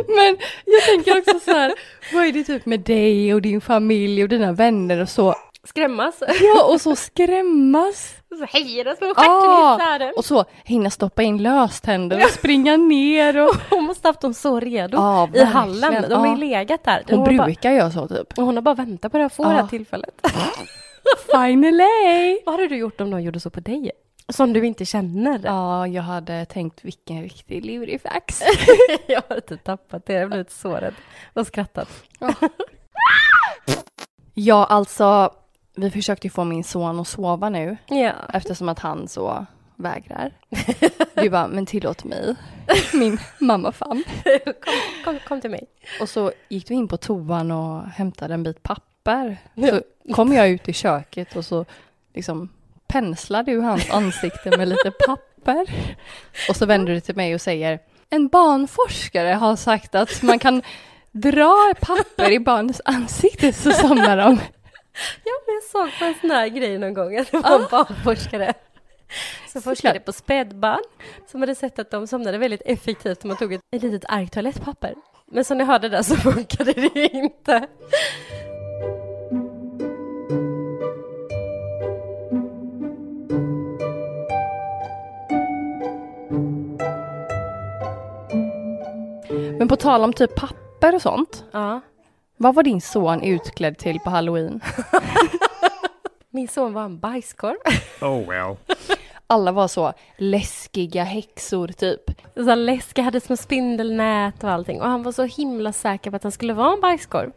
Men 0.08 0.36
jag 0.64 0.82
tänker 0.82 1.18
också 1.18 1.40
så 1.40 1.50
här, 1.50 1.74
vad 2.12 2.26
är 2.26 2.32
det 2.32 2.44
typ 2.44 2.66
med 2.66 2.80
dig 2.80 3.34
och 3.34 3.42
din 3.42 3.60
familj 3.60 4.22
och 4.22 4.28
dina 4.28 4.52
vänner 4.52 5.00
och 5.02 5.08
så? 5.08 5.34
Skrämmas. 5.64 6.14
Ja, 6.40 6.64
och 6.64 6.80
så 6.80 6.96
skrämmas. 6.96 8.14
Och 8.30 8.36
så 8.38 8.44
hej 8.48 8.84
då 8.84 8.94
små 8.96 9.14
stjärtnissar. 9.14 10.18
och 10.18 10.24
så 10.24 10.44
hinna 10.64 10.90
stoppa 10.90 11.22
in 11.22 11.42
löständer 11.42 12.24
och 12.24 12.30
springa 12.30 12.76
ner 12.76 13.36
och... 13.36 13.54
Hon 13.70 13.84
måste 13.84 14.08
haft 14.08 14.20
dem 14.20 14.34
så 14.34 14.60
redo 14.60 14.96
Ja, 14.98 15.28
i 15.34 15.42
hallen. 15.44 16.04
De 16.08 16.14
har 16.14 16.26
ju 16.26 16.36
legat 16.36 16.84
där. 16.84 17.04
Hon 17.10 17.24
bara, 17.36 17.44
brukar 17.44 17.70
göra 17.72 17.90
så 17.90 18.08
typ. 18.08 18.38
och 18.38 18.44
hon 18.44 18.54
har 18.56 18.62
bara 18.62 18.74
väntat 18.74 19.12
på 19.12 19.18
det 19.18 19.24
att 19.24 19.32
få 19.34 19.42
Ja. 19.42 19.48
det 19.48 19.54
här 19.54 19.66
tillfället. 19.66 20.14
Finally! 21.32 22.38
vad 22.46 22.54
hade 22.54 22.68
du 22.68 22.76
gjort 22.76 23.00
om 23.00 23.10
de 23.10 23.20
gjorde 23.22 23.40
så 23.40 23.50
på 23.50 23.60
dig? 23.60 23.90
Som 24.28 24.52
du 24.52 24.66
inte 24.66 24.84
känner? 24.84 25.40
Ja, 25.44 25.86
jag 25.86 26.02
hade 26.02 26.44
tänkt 26.44 26.84
vilken 26.84 27.22
riktig 27.22 27.64
lurifax. 27.66 28.42
jag 29.06 29.22
har 29.28 29.36
inte 29.36 29.56
tappat 29.56 30.06
det. 30.06 30.12
Jag 30.12 30.20
har 30.20 30.26
blivit 30.28 30.50
så 30.50 30.72
rädd 30.74 30.94
och 31.34 31.46
skrattat. 31.46 31.88
Ja, 34.34 34.64
alltså, 34.64 35.30
vi 35.76 35.90
försökte 35.90 36.30
få 36.30 36.44
min 36.44 36.64
son 36.64 37.00
att 37.00 37.08
sova 37.08 37.48
nu 37.48 37.76
Ja. 37.86 38.12
eftersom 38.32 38.68
att 38.68 38.78
han 38.78 39.08
så 39.08 39.46
vägrar. 39.76 40.32
Du 41.14 41.30
bara, 41.30 41.48
men 41.48 41.66
tillåt 41.66 42.04
mig, 42.04 42.34
min 42.94 43.18
mamma 43.38 43.72
fan. 43.72 44.04
kom, 44.44 44.52
kom, 45.04 45.18
kom 45.28 45.40
till 45.40 45.50
mig. 45.50 45.66
Och 46.00 46.08
så 46.08 46.32
gick 46.48 46.70
vi 46.70 46.74
in 46.74 46.88
på 46.88 46.96
toan 46.96 47.50
och 47.50 47.82
hämtade 47.82 48.34
en 48.34 48.42
bit 48.42 48.62
papper. 48.62 49.36
Så 49.70 49.80
kom 50.14 50.32
jag 50.32 50.48
ut 50.48 50.68
i 50.68 50.72
köket 50.72 51.36
och 51.36 51.44
så 51.44 51.64
liksom 52.14 52.48
penslade 52.88 53.52
du 53.52 53.60
hans 53.60 53.90
ansikte 53.90 54.58
med 54.58 54.68
lite 54.68 54.90
papper. 55.06 55.66
Och 56.50 56.56
så 56.56 56.66
vänder 56.66 56.92
du 56.94 57.00
till 57.00 57.16
mig 57.16 57.34
och 57.34 57.40
säger 57.40 57.78
En 58.10 58.28
barnforskare 58.28 59.28
har 59.34 59.56
sagt 59.56 59.94
att 59.94 60.22
man 60.22 60.38
kan 60.38 60.62
dra 61.12 61.74
papper 61.80 62.30
i 62.30 62.40
barnens 62.40 62.80
ansikte 62.84 63.52
så 63.52 63.72
somnar 63.72 64.16
de. 64.16 64.40
Ja, 65.24 65.32
men 65.46 65.54
jag 65.54 65.62
såg 65.62 65.98
på 65.98 66.04
en 66.04 66.14
sån 66.20 66.30
här 66.30 66.48
grej 66.48 66.78
någon 66.78 66.94
gång 66.94 67.16
att 67.16 67.30
det 67.30 67.38
var 67.38 67.58
en 67.58 67.66
barnforskare 67.70 68.54
som 69.48 69.62
forskade 69.62 70.00
på 70.00 70.12
spädbarn 70.12 70.82
som 71.26 71.40
hade 71.40 71.54
sett 71.54 71.78
att 71.78 71.90
de 71.90 72.06
somnade 72.06 72.38
väldigt 72.38 72.62
effektivt 72.64 73.24
om 73.24 73.28
man 73.28 73.36
tog 73.36 73.52
ett, 73.52 73.60
ett 73.76 73.82
litet 73.82 74.04
ark 74.08 74.30
toalettpapper. 74.30 74.94
Men 75.26 75.44
som 75.44 75.58
ni 75.58 75.64
hörde 75.64 75.88
där 75.88 76.02
så 76.02 76.16
funkade 76.32 76.72
det 76.72 77.08
inte. 77.08 77.68
Men 89.58 89.68
på 89.68 89.76
tal 89.76 90.04
om 90.04 90.12
typ 90.12 90.34
papper 90.34 90.94
och 90.94 91.02
sånt. 91.02 91.44
Ja. 91.52 91.80
Vad 92.36 92.54
var 92.54 92.62
din 92.62 92.80
son 92.80 93.22
utklädd 93.22 93.78
till 93.78 94.00
på 94.00 94.10
halloween? 94.10 94.60
Min 96.30 96.48
son 96.48 96.72
var 96.72 96.84
en 96.84 96.98
bajskorv. 96.98 97.56
Oh 98.00 98.28
well. 98.28 98.56
Alla 99.26 99.52
var 99.52 99.68
så 99.68 99.92
läskiga 100.16 101.04
häxor 101.04 101.68
typ. 101.68 102.00
Så 102.34 102.54
läskiga, 102.54 103.04
hade 103.04 103.20
små 103.20 103.36
spindelnät 103.36 104.44
och 104.44 104.50
allting. 104.50 104.80
Och 104.80 104.88
han 104.88 105.02
var 105.02 105.12
så 105.12 105.22
himla 105.22 105.72
säker 105.72 106.10
på 106.10 106.16
att 106.16 106.22
han 106.22 106.32
skulle 106.32 106.52
vara 106.52 106.72
en 106.72 106.80
bajskorv. 106.80 107.32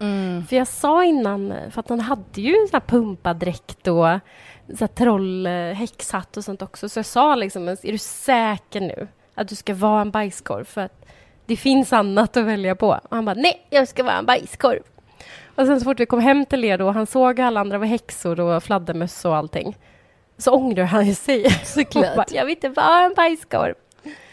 För 0.48 0.56
jag 0.56 0.68
sa 0.68 1.04
innan, 1.04 1.54
för 1.72 1.80
att 1.80 1.90
han 1.90 2.00
hade 2.00 2.42
ju 2.42 2.56
så 2.68 2.74
här 2.74 2.80
pumpadräkt 2.88 3.88
och 3.88 4.20
så 4.78 4.80
här 4.80 4.88
troll, 4.88 5.46
eh, 5.46 5.52
häxhatt 5.54 6.38
och 6.38 6.44
sånt 6.44 6.62
också. 6.62 6.90
Så 6.90 7.00
jag 7.00 7.06
sa 7.06 7.36
liksom, 7.36 7.68
är 7.68 7.92
du 7.92 7.98
säker 7.98 8.82
nu 8.82 9.08
att 9.36 9.48
du 9.48 9.56
ska 9.56 9.74
vara 9.74 10.02
en 10.02 10.12
bajskorv? 10.12 10.64
För 10.66 10.82
att 10.82 11.06
Det 11.50 11.58
finns 11.58 11.94
annat 11.94 12.38
att 12.38 12.46
välja 12.46 12.76
på. 12.76 12.88
Och 12.88 13.16
han 13.16 13.26
bara, 13.26 13.36
nej, 13.36 13.68
jag 13.70 13.88
ska 13.88 14.04
vara 14.04 14.16
en 14.16 14.26
bajskorv. 14.26 14.80
Och 15.56 15.66
sen 15.66 15.80
så 15.80 15.84
fort 15.84 16.00
vi 16.00 16.06
kom 16.06 16.20
hem 16.20 16.46
till 16.46 16.66
er 16.66 16.78
då, 16.78 16.92
han 16.92 17.08
såg 17.08 17.42
alla 17.42 17.60
andra 17.60 17.78
var 17.78 17.86
häxor 17.86 18.40
och 18.40 18.64
fladdermöss 18.64 19.26
och 19.26 19.36
allting. 19.36 19.78
Så 20.38 20.52
ångrar 20.52 20.84
han 20.84 21.08
ju 21.08 21.16
sig. 21.16 21.50
Såklart. 21.66 22.16
Bara, 22.16 22.26
jag 22.32 22.46
vill 22.46 22.56
inte 22.56 22.70
vara 22.70 23.04
en 23.04 23.14
bajskorv. 23.14 23.74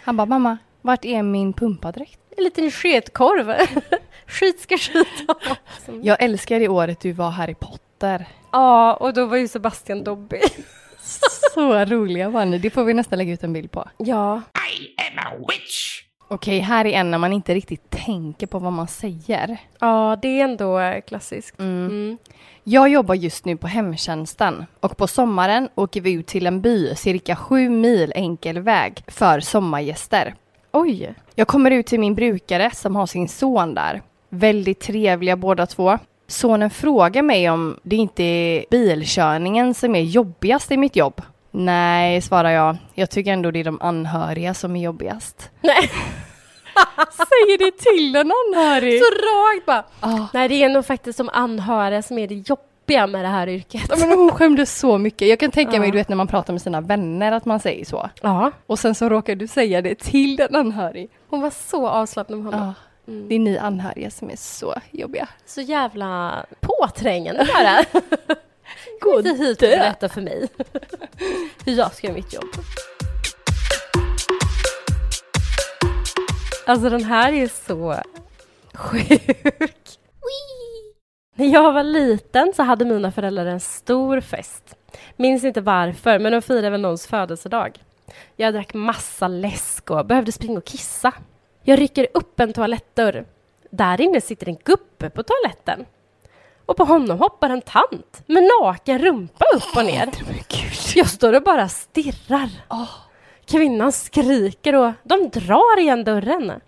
Han 0.04 0.16
bara, 0.16 0.26
mamma, 0.26 0.58
vart 0.80 1.04
är 1.04 1.22
min 1.22 1.52
pumpadräkt? 1.52 2.20
En 2.36 2.44
liten 2.44 2.70
sketkorv. 2.70 3.54
Skit 4.26 4.60
ska 4.60 4.78
skita. 4.78 5.34
Jag 6.02 6.22
älskar 6.22 6.60
det 6.60 6.68
året 6.68 7.00
du 7.00 7.12
var 7.12 7.30
Harry 7.30 7.54
Potter. 7.54 8.26
Ja, 8.52 8.94
och 8.94 9.14
då 9.14 9.26
var 9.26 9.36
ju 9.36 9.48
Sebastian 9.48 10.04
Dobby. 10.04 10.40
Så 11.54 11.84
roliga 11.84 12.28
var 12.28 12.44
ni. 12.44 12.58
Det 12.58 12.70
får 12.70 12.84
vi 12.84 12.94
nästan 12.94 13.18
lägga 13.18 13.32
ut 13.32 13.44
en 13.44 13.52
bild 13.52 13.70
på. 13.70 13.88
Ja. 13.96 14.42
Okej, 16.28 16.58
här 16.58 16.84
är 16.84 16.92
en 16.92 17.10
när 17.10 17.18
man 17.18 17.32
inte 17.32 17.54
riktigt 17.54 17.90
tänker 17.90 18.46
på 18.46 18.58
vad 18.58 18.72
man 18.72 18.88
säger. 18.88 19.58
Ja, 19.78 20.18
det 20.22 20.40
är 20.40 20.44
ändå 20.44 20.78
eh, 20.78 21.00
klassiskt. 21.00 21.60
Mm. 21.60 21.86
Mm. 21.86 22.18
Jag 22.64 22.88
jobbar 22.88 23.14
just 23.14 23.44
nu 23.44 23.56
på 23.56 23.66
hemtjänsten 23.66 24.66
och 24.80 24.96
på 24.96 25.06
sommaren 25.06 25.68
åker 25.74 26.00
vi 26.00 26.12
ut 26.12 26.26
till 26.26 26.46
en 26.46 26.60
by 26.60 26.94
cirka 26.94 27.36
sju 27.36 27.68
mil 27.68 28.12
enkel 28.16 28.58
väg 28.58 29.02
för 29.06 29.40
sommargäster. 29.40 30.34
Oj. 30.72 31.14
Jag 31.34 31.48
kommer 31.48 31.70
ut 31.70 31.86
till 31.86 32.00
min 32.00 32.14
brukare 32.14 32.70
som 32.74 32.96
har 32.96 33.06
sin 33.06 33.28
son 33.28 33.74
där. 33.74 34.02
Väldigt 34.28 34.80
trevliga 34.80 35.36
båda 35.36 35.66
två. 35.66 35.98
Sonen 36.26 36.70
frågar 36.70 37.22
mig 37.22 37.50
om 37.50 37.80
det 37.82 37.96
inte 37.96 38.22
är 38.22 38.64
bilkörningen 38.70 39.74
som 39.74 39.94
är 39.94 40.00
jobbigast 40.00 40.70
i 40.70 40.76
mitt 40.76 40.96
jobb. 40.96 41.22
Nej, 41.58 42.20
svarar 42.22 42.50
jag. 42.50 42.76
Jag 42.94 43.10
tycker 43.10 43.32
ändå 43.32 43.50
det 43.50 43.60
är 43.60 43.64
de 43.64 43.80
anhöriga 43.80 44.54
som 44.54 44.76
är 44.76 44.80
jobbigast. 44.80 45.50
Nej, 45.60 45.90
Säger 47.12 47.58
det 47.58 47.70
till 47.78 48.16
en 48.16 48.32
anhörig? 48.46 49.00
så 49.00 49.04
rakt 49.04 49.66
bara. 49.66 49.84
Ah. 50.00 50.26
Nej, 50.34 50.48
det 50.48 50.62
är 50.62 50.68
nog 50.68 50.86
faktiskt 50.86 51.16
som 51.16 51.28
anhöriga 51.32 52.02
som 52.02 52.18
är 52.18 52.28
det 52.28 52.34
jobbiga 52.34 53.06
med 53.06 53.24
det 53.24 53.28
här 53.28 53.48
yrket. 53.48 54.00
Men 54.00 54.10
hon 54.18 54.30
skämdes 54.30 54.78
så 54.78 54.98
mycket. 54.98 55.28
Jag 55.28 55.40
kan 55.40 55.50
tänka 55.50 55.78
mig 55.80 55.88
Ja. 55.88 55.92
du 55.92 55.98
vet 55.98 56.08
när 56.08 56.16
man 56.16 56.26
pratar 56.26 56.52
med 56.52 56.62
sina 56.62 56.80
vänner 56.80 57.32
att 57.32 57.44
man 57.44 57.60
säger 57.60 57.84
så. 57.84 58.10
Ja, 58.22 58.50
Och 58.66 58.78
sen 58.78 58.94
så 58.94 59.08
råkar 59.08 59.34
du 59.34 59.46
säga 59.46 59.82
det 59.82 59.94
till 59.98 60.40
en 60.40 60.56
anhörig. 60.56 61.10
hon 61.30 61.40
var 61.40 61.50
så 61.50 61.88
avslappnad 61.88 62.38
med 62.38 62.54
honom. 62.54 62.74
Mm. 63.08 63.28
det 63.28 63.34
är 63.34 63.38
ni 63.38 63.58
anhöriga 63.58 64.10
som 64.10 64.30
är 64.30 64.36
så 64.36 64.74
jobbiga. 64.90 65.28
Så 65.46 65.60
jävla 65.60 66.34
påträngande 66.60 67.46
bara. 67.54 68.00
Gå 69.00 69.18
inte 69.18 69.30
hit 69.30 69.62
och 69.62 69.68
berätta 69.68 70.08
för 70.08 70.20
mig 70.20 70.48
hur 71.64 71.72
jag 71.72 71.94
ska 71.94 72.06
göra 72.06 72.16
mitt 72.16 72.32
jobb. 72.32 72.48
Alltså 76.66 76.90
den 76.90 77.04
här 77.04 77.32
är 77.32 77.48
så 77.66 77.96
sjuk. 78.74 79.98
När 81.34 81.46
jag 81.46 81.72
var 81.72 81.82
liten 81.82 82.52
så 82.56 82.62
hade 82.62 82.84
mina 82.84 83.12
föräldrar 83.12 83.46
en 83.46 83.60
stor 83.60 84.20
fest. 84.20 84.76
Minns 85.16 85.44
inte 85.44 85.60
varför, 85.60 86.18
men 86.18 86.32
de 86.32 86.42
firade 86.42 86.70
väl 86.70 86.80
någons 86.80 87.06
födelsedag. 87.06 87.78
Jag 88.36 88.54
drack 88.54 88.74
massa 88.74 89.28
läsk 89.28 89.90
och 89.90 90.06
behövde 90.06 90.32
springa 90.32 90.58
och 90.58 90.64
kissa. 90.64 91.12
Jag 91.62 91.78
rycker 91.80 92.06
upp 92.14 92.40
en 92.40 92.52
toalettdörr. 92.52 93.24
Där 93.70 94.00
inne 94.00 94.20
sitter 94.20 94.48
en 94.48 94.58
gubbe 94.64 95.10
på 95.10 95.22
toaletten. 95.22 95.84
Och 96.66 96.76
på 96.76 96.84
honom 96.84 97.18
hoppar 97.18 97.50
en 97.50 97.62
tant 97.62 98.22
med 98.26 98.42
naken 98.42 98.98
rumpa 98.98 99.44
upp 99.54 99.76
och 99.76 99.84
ner. 99.84 100.08
Jag 100.94 101.08
står 101.08 101.32
och 101.32 101.42
bara 101.42 101.68
stirrar. 101.68 102.50
Kvinnan 103.46 103.92
skriker 103.92 104.74
och 104.74 104.92
de 105.02 105.28
drar 105.28 105.80
igen 105.80 106.04
dörren. 106.04 106.60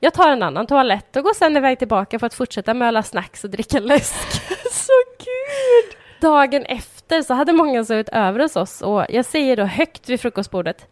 Jag 0.00 0.14
tar 0.14 0.30
en 0.30 0.42
annan 0.42 0.66
toalett 0.66 1.16
och 1.16 1.22
går 1.22 1.34
sen 1.34 1.56
iväg 1.56 1.78
tillbaka 1.78 2.18
för 2.18 2.26
att 2.26 2.34
fortsätta 2.34 2.74
möla 2.74 3.02
snacks 3.02 3.44
och 3.44 3.50
dricka 3.50 3.80
läsk. 3.80 4.14
så 4.70 4.92
kul! 5.18 5.98
Dagen 6.20 6.64
efter 6.64 7.22
så 7.22 7.34
hade 7.34 7.52
många 7.52 7.84
sovit 7.84 8.08
över 8.08 8.40
hos 8.40 8.56
oss 8.56 8.82
och 8.82 9.06
jag 9.08 9.24
säger 9.24 9.56
då 9.56 9.64
högt 9.64 10.08
vid 10.08 10.20
frukostbordet. 10.20 10.86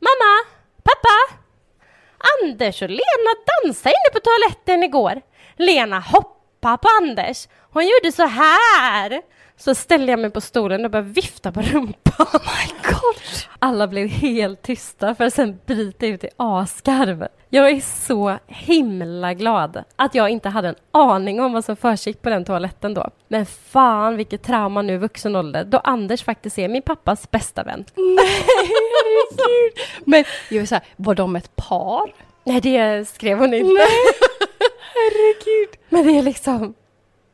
Mamma! 0.00 0.56
Pappa! 0.82 1.40
Anders 2.42 2.82
och 2.82 2.90
Lena 2.90 3.32
dansade 3.62 3.90
inne 3.90 4.12
på 4.12 4.20
toaletten 4.20 4.82
igår. 4.82 5.22
Lena 5.56 6.00
hoppade 6.00 6.35
på 6.76 6.88
Anders. 7.02 7.48
Hon 7.72 7.82
gjorde 7.82 8.12
så 8.12 8.26
här. 8.26 9.22
Så 9.58 9.74
ställde 9.74 10.12
jag 10.12 10.20
mig 10.20 10.30
på 10.30 10.40
stolen 10.40 10.84
och 10.84 10.90
började 10.90 11.10
vifta 11.10 11.52
på 11.52 11.60
rumpan. 11.60 12.26
Oh 12.32 12.40
my 12.42 12.90
god! 12.90 13.22
Alla 13.58 13.86
blev 13.86 14.08
helt 14.08 14.62
tysta 14.62 15.14
för 15.14 15.24
att 15.24 15.34
sen 15.34 15.58
bryta 15.66 16.06
ut 16.06 16.24
i 16.24 16.28
asgarv. 16.36 17.26
Jag 17.48 17.70
är 17.70 17.80
så 17.80 18.38
himla 18.46 19.34
glad 19.34 19.84
att 19.96 20.14
jag 20.14 20.30
inte 20.30 20.48
hade 20.48 20.68
en 20.68 20.74
aning 20.92 21.40
om 21.40 21.52
vad 21.52 21.64
som 21.64 21.76
försiggick 21.76 22.22
på 22.22 22.30
den 22.30 22.44
toaletten 22.44 22.94
då. 22.94 23.10
Men 23.28 23.46
fan 23.46 24.16
vilket 24.16 24.42
trauma 24.42 24.82
nu 24.82 24.94
i 24.94 24.98
vuxen 24.98 25.36
ålder 25.36 25.64
då 25.64 25.78
Anders 25.78 26.24
faktiskt 26.24 26.58
är 26.58 26.68
min 26.68 26.82
pappas 26.82 27.30
bästa 27.30 27.62
vän. 27.62 27.84
Herregud. 27.96 29.72
Men 30.04 30.24
jag 30.50 30.58
vill 30.58 30.68
säga, 30.68 30.80
var 30.96 31.14
de 31.14 31.36
ett 31.36 31.56
par? 31.56 32.12
Nej, 32.44 32.60
det 32.60 33.08
skrev 33.08 33.38
hon 33.38 33.54
inte. 33.54 33.82
Herregud. 34.96 35.76
Men 35.88 36.06
det 36.06 36.18
är 36.18 36.22
liksom... 36.22 36.74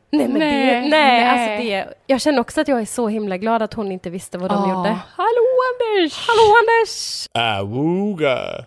Nej, 0.09 0.27
men 0.27 0.39
Nej, 0.39 0.65
det... 0.65 0.79
Nej, 0.81 0.89
nej. 0.89 1.25
alltså 1.25 1.63
det... 1.63 1.93
Jag 2.07 2.21
känner 2.21 2.39
också 2.39 2.61
att 2.61 2.67
jag 2.67 2.81
är 2.81 2.85
så 2.85 3.07
himla 3.07 3.37
glad 3.37 3.61
att 3.61 3.73
hon 3.73 3.91
inte 3.91 4.09
visste 4.09 4.37
vad 4.37 4.51
de 4.51 4.63
Ah. 4.63 4.69
gjorde. 4.73 4.89
Hallå 5.15 5.45
Anders! 5.69 6.27
Hallå 6.27 6.55
Anders! 6.59 7.27
Awooga. 7.33 8.65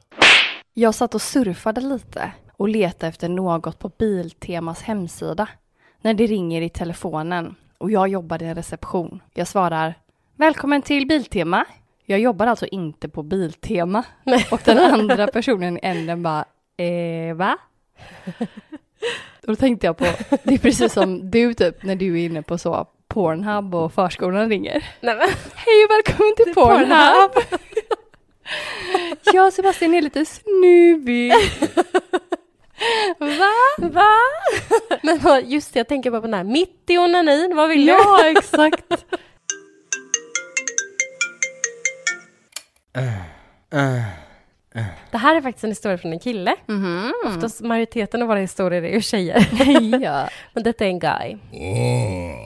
Jag 0.74 0.94
satt 0.94 1.14
och 1.14 1.22
surfade 1.22 1.80
lite 1.80 2.32
och 2.56 2.68
letade 2.68 3.06
efter 3.08 3.28
något 3.28 3.78
på 3.78 3.88
Biltemas 3.98 4.82
hemsida. 4.82 5.48
När 6.00 6.14
det 6.14 6.26
ringer 6.26 6.62
i 6.62 6.68
telefonen 6.68 7.54
och 7.78 7.90
jag 7.90 8.08
jobbar 8.08 8.42
i 8.42 8.46
en 8.46 8.54
reception. 8.54 9.22
Jag 9.34 9.48
svarar 9.48 9.94
Välkommen 10.36 10.82
till 10.82 11.06
Biltema. 11.06 11.64
Jag 12.06 12.20
jobbar 12.20 12.46
alltså 12.46 12.66
inte 12.66 13.08
på 13.08 13.22
Biltema. 13.22 14.02
Och 14.50 14.60
den 14.64 14.78
andra 14.78 15.26
personen 15.26 15.76
i 15.76 15.80
änden 15.82 16.22
bara 16.22 16.44
eh, 16.76 17.34
va? 17.36 17.58
Och 19.42 19.46
då 19.46 19.56
tänkte 19.56 19.86
jag 19.86 19.96
på, 19.96 20.04
det 20.42 20.54
är 20.54 20.58
precis 20.58 20.92
som 20.92 21.30
du 21.30 21.54
typ 21.54 21.82
när 21.82 21.96
du 21.96 22.20
är 22.20 22.24
inne 22.24 22.42
på 22.42 22.58
så 22.58 22.86
Pornhub 23.08 23.74
och 23.74 23.92
förskolan 23.92 24.48
ringer. 24.48 24.84
Nej, 25.00 25.16
men, 25.16 25.28
Hej 25.54 25.84
och 25.84 25.90
välkommen 25.90 26.34
till 26.36 26.54
Pornhub! 26.54 27.60
Jag 29.32 29.46
och 29.46 29.52
Sebastian 29.52 29.94
är 29.94 30.02
lite 30.02 30.24
snubbig. 30.24 31.32
Va? 33.18 33.52
va? 33.78 34.12
Men 35.02 35.50
just 35.50 35.72
det, 35.72 35.80
jag 35.80 35.88
tänker 35.88 36.10
bara 36.10 36.20
på 36.20 36.26
den 36.26 36.34
här. 36.34 36.44
Mitt 36.44 36.84
i 36.86 36.98
onanin, 36.98 37.56
vad 37.56 37.68
vill 37.68 37.86
du? 37.86 37.92
Ja, 37.92 38.26
exakt. 38.26 39.04
Det 45.10 45.18
här 45.18 45.36
är 45.36 45.40
faktiskt 45.40 45.64
en 45.64 45.70
historia 45.70 45.98
från 45.98 46.12
en 46.12 46.18
kille. 46.18 46.56
Mhm. 46.66 47.12
Oftast 47.26 47.60
majoriteten 47.60 48.22
av 48.22 48.28
våra 48.28 48.38
historier 48.38 48.82
är 48.82 48.92
ju 48.94 49.00
tjejer. 49.00 49.46
ja. 50.02 50.28
Men 50.52 50.62
detta 50.62 50.84
är 50.84 50.88
en 50.88 50.98
guy. 50.98 51.36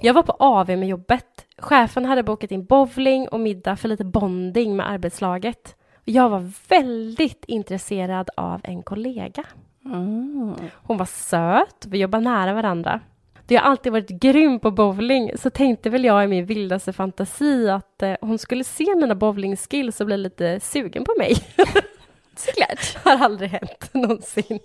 Jag 0.02 0.14
var 0.14 0.22
på 0.22 0.32
AV 0.38 0.68
med 0.68 0.88
jobbet. 0.88 1.46
Chefen 1.58 2.04
hade 2.04 2.22
bokat 2.22 2.50
in 2.50 2.64
bowling 2.64 3.28
och 3.28 3.40
middag 3.40 3.76
för 3.76 3.88
lite 3.88 4.04
bonding 4.04 4.76
med 4.76 4.90
arbetslaget. 4.90 5.76
Jag 6.04 6.28
var 6.28 6.52
väldigt 6.68 7.44
intresserad 7.44 8.30
av 8.37 8.60
en 8.64 8.82
kollega. 8.82 9.44
Mm. 9.84 10.54
Hon 10.75 10.96
var 10.96 11.06
söt, 11.06 11.87
vi 11.87 11.99
jobbar 11.99 12.20
nära 12.20 12.54
varandra. 12.54 13.00
Det 13.46 13.56
har 13.56 13.62
alltid 13.62 13.92
varit 13.92 14.08
grym 14.08 14.60
på 14.60 14.70
bowling, 14.70 15.30
så 15.38 15.50
tänkte 15.50 15.90
väl 15.90 16.04
jag 16.04 16.25
i 16.25 16.26
min 16.26 16.46
vildaste 16.46 16.92
fantasi 16.92 17.68
att 17.68 18.02
eh, 18.02 18.14
hon 18.20 18.38
skulle 18.38 18.64
se 18.64 18.94
mina 18.96 19.14
bowlingskills 19.14 20.00
och 20.00 20.06
bli 20.06 20.16
lite 20.16 20.60
sugen 20.60 21.04
på 21.04 21.14
mig. 21.18 21.34
Såklart. 22.37 22.96
har 23.04 23.25
aldrig 23.25 23.50
hänt 23.50 23.90
någonsin. 23.92 24.58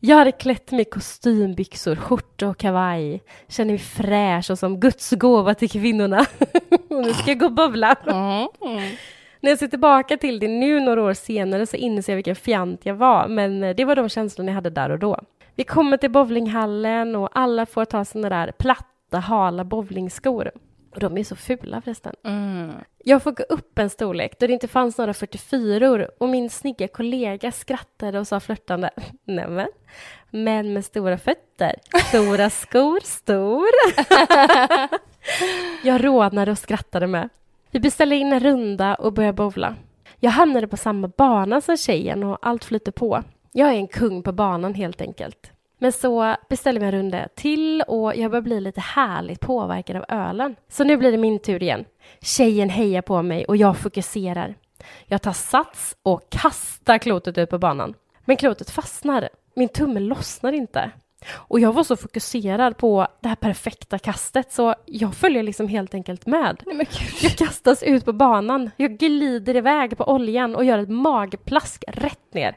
Jag 0.00 0.16
hade 0.16 0.32
klätt 0.32 0.70
mig 0.70 0.80
i 0.80 0.84
kostymbyxor, 0.84 1.96
skjorta 1.96 2.48
och 2.48 2.58
kavaj. 2.58 3.22
Känner 3.48 3.70
mig 3.70 3.78
fräsch 3.78 4.50
och 4.50 4.58
som 4.58 4.80
Guds 4.80 5.10
gåva 5.10 5.54
till 5.54 5.70
kvinnorna. 5.70 6.26
och 6.88 7.04
nu 7.04 7.14
ska 7.14 7.30
jag 7.30 7.38
gå 7.38 7.46
och 7.46 7.52
bowla. 7.52 7.96
Mm. 8.06 8.96
När 9.40 9.50
jag 9.50 9.58
ser 9.58 9.68
tillbaka 9.68 10.16
till 10.16 10.38
det 10.38 10.48
nu 10.48 10.80
några 10.80 11.02
år 11.02 11.14
senare 11.14 11.66
så 11.66 11.76
inser 11.76 12.12
jag 12.12 12.16
vilken 12.16 12.36
fjant 12.36 12.80
jag 12.86 12.94
var, 12.94 13.28
men 13.28 13.62
eh, 13.62 13.74
det 13.76 13.84
var 13.84 13.96
de 13.96 14.08
känslorna 14.08 14.50
jag 14.50 14.54
hade 14.54 14.70
där 14.70 14.90
och 14.90 14.98
då. 14.98 15.20
Vi 15.54 15.64
kommer 15.64 15.96
till 15.96 16.10
bowlinghallen 16.10 17.16
och 17.16 17.28
alla 17.32 17.66
får 17.66 17.84
ta 17.84 18.04
sina 18.04 18.28
där 18.28 18.52
platta, 18.58 19.18
hala 19.18 19.64
bowlingskor. 19.64 20.50
Och 20.94 21.00
de 21.00 21.18
är 21.18 21.24
så 21.24 21.36
fula 21.36 21.80
förresten. 21.80 22.14
Mm. 22.24 22.72
Jag 23.04 23.22
får 23.22 23.32
gå 23.32 23.42
upp 23.42 23.78
en 23.78 23.90
storlek 23.90 24.38
då 24.38 24.46
det 24.46 24.52
inte 24.52 24.68
fanns 24.68 24.98
några 24.98 25.14
44 25.14 26.08
och 26.18 26.28
min 26.28 26.50
snygga 26.50 26.88
kollega 26.88 27.52
skrattade 27.52 28.18
och 28.18 28.26
sa 28.26 28.40
flörtande 28.40 28.90
Nämen, 29.24 29.68
men 30.30 30.72
med 30.72 30.84
stora 30.84 31.18
fötter, 31.18 31.74
stora 32.08 32.50
skor, 32.50 33.00
stor. 33.04 33.66
jag 35.84 36.04
rodnade 36.04 36.50
och 36.50 36.58
skrattade 36.58 37.06
med. 37.06 37.28
Vi 37.70 37.80
beställde 37.80 38.16
in 38.16 38.32
en 38.32 38.40
runda 38.40 38.94
och 38.94 39.12
började 39.12 39.36
bowla. 39.36 39.76
Jag 40.20 40.30
hamnade 40.30 40.68
på 40.68 40.76
samma 40.76 41.08
bana 41.08 41.60
som 41.60 41.76
tjejen 41.76 42.22
och 42.22 42.38
allt 42.42 42.64
flyter 42.64 42.92
på. 42.92 43.22
Jag 43.52 43.68
är 43.68 43.74
en 43.74 43.88
kung 43.88 44.22
på 44.22 44.32
banan 44.32 44.74
helt 44.74 45.00
enkelt. 45.00 45.53
Men 45.84 45.92
så 45.92 46.36
beställer 46.48 46.80
vi 46.80 46.86
en 46.86 46.92
runda 46.92 47.28
till 47.34 47.82
och 47.82 48.16
jag 48.16 48.30
börjar 48.30 48.42
bli 48.42 48.60
lite 48.60 48.80
härligt 48.80 49.40
påverkad 49.40 49.96
av 49.96 50.04
ölen. 50.08 50.56
Så 50.68 50.84
nu 50.84 50.96
blir 50.96 51.12
det 51.12 51.18
min 51.18 51.38
tur 51.38 51.62
igen. 51.62 51.84
Tjejen 52.20 52.68
hejar 52.68 53.02
på 53.02 53.22
mig 53.22 53.44
och 53.44 53.56
jag 53.56 53.76
fokuserar. 53.76 54.54
Jag 55.06 55.22
tar 55.22 55.32
sats 55.32 55.96
och 56.02 56.30
kastar 56.30 56.98
klotet 56.98 57.38
ut 57.38 57.50
på 57.50 57.58
banan. 57.58 57.94
Men 58.24 58.36
klotet 58.36 58.70
fastnar. 58.70 59.28
Min 59.54 59.68
tumme 59.68 60.00
lossnar 60.00 60.52
inte. 60.52 60.90
Och 61.32 61.60
jag 61.60 61.72
var 61.72 61.84
så 61.84 61.96
fokuserad 61.96 62.76
på 62.76 63.06
det 63.20 63.28
här 63.28 63.36
perfekta 63.36 63.98
kastet 63.98 64.52
så 64.52 64.74
jag 64.86 65.14
följer 65.14 65.42
liksom 65.42 65.68
helt 65.68 65.94
enkelt 65.94 66.26
med. 66.26 66.62
Nej. 66.66 66.88
Jag 67.22 67.32
kastas 67.32 67.82
ut 67.82 68.04
på 68.04 68.12
banan. 68.12 68.70
Jag 68.76 68.98
glider 68.98 69.56
iväg 69.56 69.96
på 69.96 70.04
oljan 70.04 70.56
och 70.56 70.64
gör 70.64 70.78
ett 70.78 70.90
magplask 70.90 71.84
rätt 71.88 72.34
ner. 72.34 72.56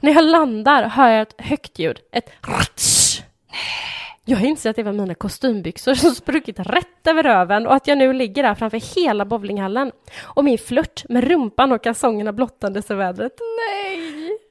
När 0.00 0.14
jag 0.14 0.24
landar 0.24 0.88
hör 0.88 1.08
jag 1.08 1.22
ett 1.22 1.34
högt 1.38 1.78
ljud. 1.78 1.98
Ett 2.12 2.30
ratsch. 2.40 3.22
Jag 4.24 4.44
inser 4.44 4.70
att 4.70 4.76
det 4.76 4.82
var 4.82 4.92
mina 4.92 5.14
kostymbyxor 5.14 5.94
som 5.94 6.10
spruckit 6.10 6.58
rätt 6.58 7.06
över 7.06 7.22
röven 7.22 7.66
och 7.66 7.74
att 7.74 7.86
jag 7.86 7.98
nu 7.98 8.12
ligger 8.12 8.42
där 8.42 8.54
framför 8.54 8.96
hela 8.96 9.24
bowlinghallen. 9.24 9.92
Och 10.22 10.44
min 10.44 10.58
flört 10.58 11.08
med 11.08 11.24
rumpan 11.24 11.72
och 11.72 11.82
kalsongerna 11.82 12.32
blottandes 12.32 12.90
i 12.90 12.94
vädret. 12.94 13.32
Nej! 13.38 13.87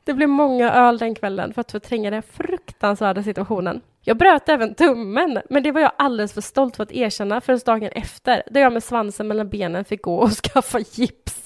Det 0.07 0.13
blev 0.13 0.29
många 0.29 0.73
öl 0.73 0.97
den 0.97 1.15
kvällen 1.15 1.53
för 1.53 1.61
att 1.61 1.71
förtränga 1.71 2.09
den 2.09 2.23
fruktansvärda 2.23 3.23
situationen. 3.23 3.81
Jag 4.01 4.17
bröt 4.17 4.49
även 4.49 4.75
tummen, 4.75 5.41
men 5.49 5.63
det 5.63 5.71
var 5.71 5.81
jag 5.81 5.91
alldeles 5.97 6.33
för 6.33 6.41
stolt 6.41 6.75
för 6.75 6.83
att 6.83 6.91
erkänna 6.91 7.41
förrän 7.41 7.59
dagen 7.65 7.91
efter, 7.91 8.43
då 8.51 8.59
jag 8.59 8.73
med 8.73 8.83
svansen 8.83 9.27
mellan 9.27 9.49
benen 9.49 9.85
fick 9.85 10.01
gå 10.01 10.15
och 10.15 10.31
skaffa 10.43 10.79
gips. 10.79 11.35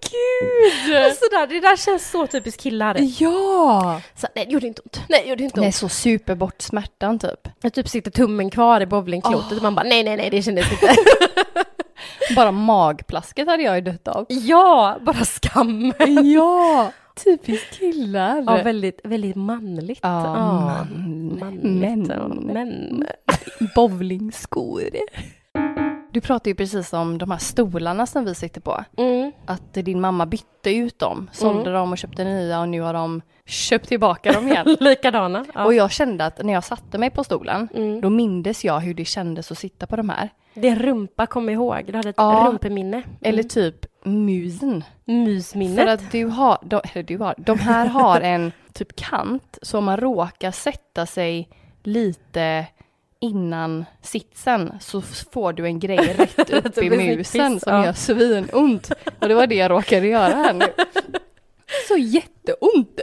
Gud! 0.00 1.14
Sådär, 1.16 1.46
det 1.46 1.60
där 1.60 1.76
känns 1.76 2.10
så 2.10 2.26
typiskt 2.26 2.62
killar. 2.62 2.96
Ja! 3.18 4.00
Så, 4.14 4.26
nej, 4.34 4.44
det 4.46 4.52
gjorde 4.52 4.66
inte 4.66 4.82
ont. 4.82 5.00
Nej, 5.08 5.20
det 5.24 5.30
gjorde 5.30 5.44
inte 5.44 5.60
ont. 5.60 5.64
Nej, 5.64 5.72
så 5.72 5.88
super 5.88 6.34
bort 6.34 6.62
smärtan 6.62 7.18
typ. 7.18 7.48
Jag 7.60 7.74
typ 7.74 7.88
sitter 7.88 8.10
tummen 8.10 8.50
kvar 8.50 8.80
i 8.80 8.86
bowlingklotet 8.86 9.56
och 9.56 9.62
man 9.62 9.74
bara 9.74 9.86
nej, 9.86 10.04
nej, 10.04 10.16
nej, 10.16 10.30
det 10.30 10.42
kändes 10.42 10.72
inte. 10.72 10.94
Bara 12.36 12.52
magplasket 12.52 13.48
hade 13.48 13.62
jag 13.62 13.74
ju 13.74 13.80
dött 13.80 14.08
av. 14.08 14.26
ja, 14.28 14.96
bara 15.00 15.24
skam. 15.24 15.92
Ja! 16.34 16.92
Typiskt 17.24 17.78
killar. 17.78 18.44
Ja, 18.46 18.62
väldigt, 18.64 19.00
väldigt 19.04 19.36
manligt. 19.36 19.98
Ja, 20.02 20.22
man, 20.34 21.38
manligt. 21.40 21.62
män. 21.64 22.06
ja, 22.08 22.28
män. 22.28 23.04
Bowlingskor. 23.74 24.82
Du 26.12 26.20
pratade 26.20 26.50
ju 26.50 26.54
precis 26.54 26.92
om 26.92 27.18
de 27.18 27.30
här 27.30 27.38
stolarna 27.38 28.06
som 28.06 28.24
vi 28.24 28.34
sitter 28.34 28.60
på. 28.60 28.84
Mm. 28.96 29.32
Att 29.46 29.74
din 29.74 30.00
mamma 30.00 30.26
bytte 30.26 30.74
ut 30.74 30.98
dem, 30.98 31.30
sålde 31.32 31.72
dem 31.72 31.92
och 31.92 31.98
köpte 31.98 32.24
nya 32.24 32.60
och 32.60 32.68
nu 32.68 32.80
har 32.80 32.94
de 32.94 33.22
köpt 33.46 33.88
tillbaka 33.88 34.32
dem 34.32 34.48
igen. 34.48 34.76
Likadana. 34.80 35.44
Ja. 35.54 35.64
Och 35.64 35.74
jag 35.74 35.90
kände 35.90 36.24
att 36.26 36.44
när 36.44 36.52
jag 36.52 36.64
satte 36.64 36.98
mig 36.98 37.10
på 37.10 37.24
stolen, 37.24 37.68
Mm. 37.74 38.00
då 38.00 38.10
mindes 38.10 38.64
jag 38.64 38.80
hur 38.80 38.94
det 38.94 39.04
kändes 39.04 39.52
att 39.52 39.58
sitta 39.58 39.86
på 39.86 39.96
de 39.96 40.08
här. 40.08 40.28
Det 40.54 40.74
rumpa 40.74 41.26
kom 41.26 41.48
ihåg. 41.48 41.84
Du 41.86 41.96
hade 41.96 42.08
ett 42.08 42.14
Ja. 42.18 42.44
rumpeminne. 42.48 43.02
Eller 43.20 43.42
typ 43.42 43.86
musen. 44.08 44.84
Mysminnet. 45.04 45.78
För 45.78 45.86
att 45.86 46.12
du 46.12 46.24
har, 46.24 46.58
de, 46.62 46.80
eller 46.92 47.02
du 47.02 47.16
har, 47.18 47.34
de 47.38 47.58
här 47.58 47.86
har 47.86 48.20
en 48.20 48.52
typ 48.72 48.96
kant, 48.96 49.58
så 49.62 49.80
man 49.80 49.96
råkar 49.96 50.50
sätta 50.50 51.06
sig 51.06 51.48
lite 51.82 52.66
innan 53.20 53.84
sitsen 54.02 54.72
så 54.80 55.02
får 55.32 55.52
du 55.52 55.64
en 55.64 55.78
grej 55.78 55.96
rätt 56.18 56.50
upp 56.50 56.78
i 56.78 56.90
musen 56.90 57.60
som 57.60 57.74
ja. 57.74 57.84
gör 57.84 57.92
svinont. 57.92 58.90
Och 59.20 59.28
det 59.28 59.34
var 59.34 59.46
det 59.46 59.54
jag 59.54 59.70
råkade 59.70 60.06
göra 60.06 60.34
här 60.34 60.52
nu. 60.52 60.66
Så 61.88 61.96
jätteont! 61.96 63.00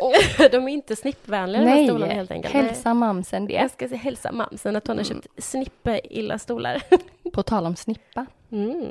De 0.52 0.68
är 0.68 0.70
inte 0.70 0.96
snippvänliga 0.96 1.62
de 1.62 1.68
här 1.68 1.86
stolarna 1.88 2.14
helt 2.14 2.32
enkelt. 2.32 2.54
Nej. 2.54 2.64
hälsa 2.64 2.94
mamsen 2.94 3.48
det. 3.48 3.54
Jag 3.54 3.72
ska 3.72 3.88
säga 3.90 4.00
hälsa 4.00 4.32
mamsen 4.32 4.76
att 4.76 4.88
hon 4.88 4.98
har 4.98 5.06
Mm. 5.06 5.22
köpt 5.22 5.44
snippe-illa 5.44 6.40
stolar. 6.40 6.82
På 7.34 7.44
tal 7.44 7.66
om 7.66 7.76
snippa. 7.76 8.26
Mm. 8.52 8.90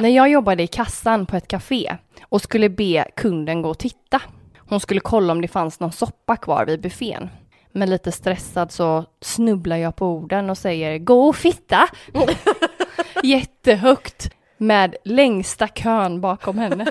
När 0.00 0.08
jag 0.08 0.30
jobbade 0.30 0.62
i 0.62 0.66
kassan 0.66 1.26
på 1.26 1.36
ett 1.36 1.48
café 1.48 1.96
och 2.22 2.42
skulle 2.42 2.68
be 2.68 3.04
kunden 3.16 3.62
gå 3.62 3.70
och 3.70 3.78
titta. 3.78 4.22
Hon 4.58 4.80
skulle 4.80 5.00
kolla 5.00 5.32
om 5.32 5.40
det 5.40 5.48
fanns 5.48 5.80
någon 5.80 5.92
soppa 5.92 6.36
kvar 6.36 6.66
vid 6.66 6.80
buffén. 6.80 7.30
Men 7.72 7.90
lite 7.90 8.12
stressad 8.12 8.72
så 8.72 9.04
snubblar 9.20 9.76
jag 9.76 9.96
på 9.96 10.06
orden 10.06 10.50
och 10.50 10.58
säger 10.58 10.98
gå 10.98 11.28
och 11.28 11.36
fitta. 11.36 11.88
Jättehögt 13.22 14.34
med 14.56 14.96
längsta 15.04 15.68
kön 15.68 16.20
bakom 16.20 16.58
henne. 16.58 16.86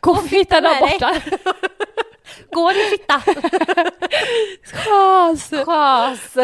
Gå 0.00 0.10
och 0.10 0.24
fitta 0.24 0.60
där 0.60 0.80
borta. 0.80 1.14
Går 2.50 2.72
din 2.72 2.90
fitta! 2.90 3.22
Schas. 4.62 5.50
Chas! 5.64 6.36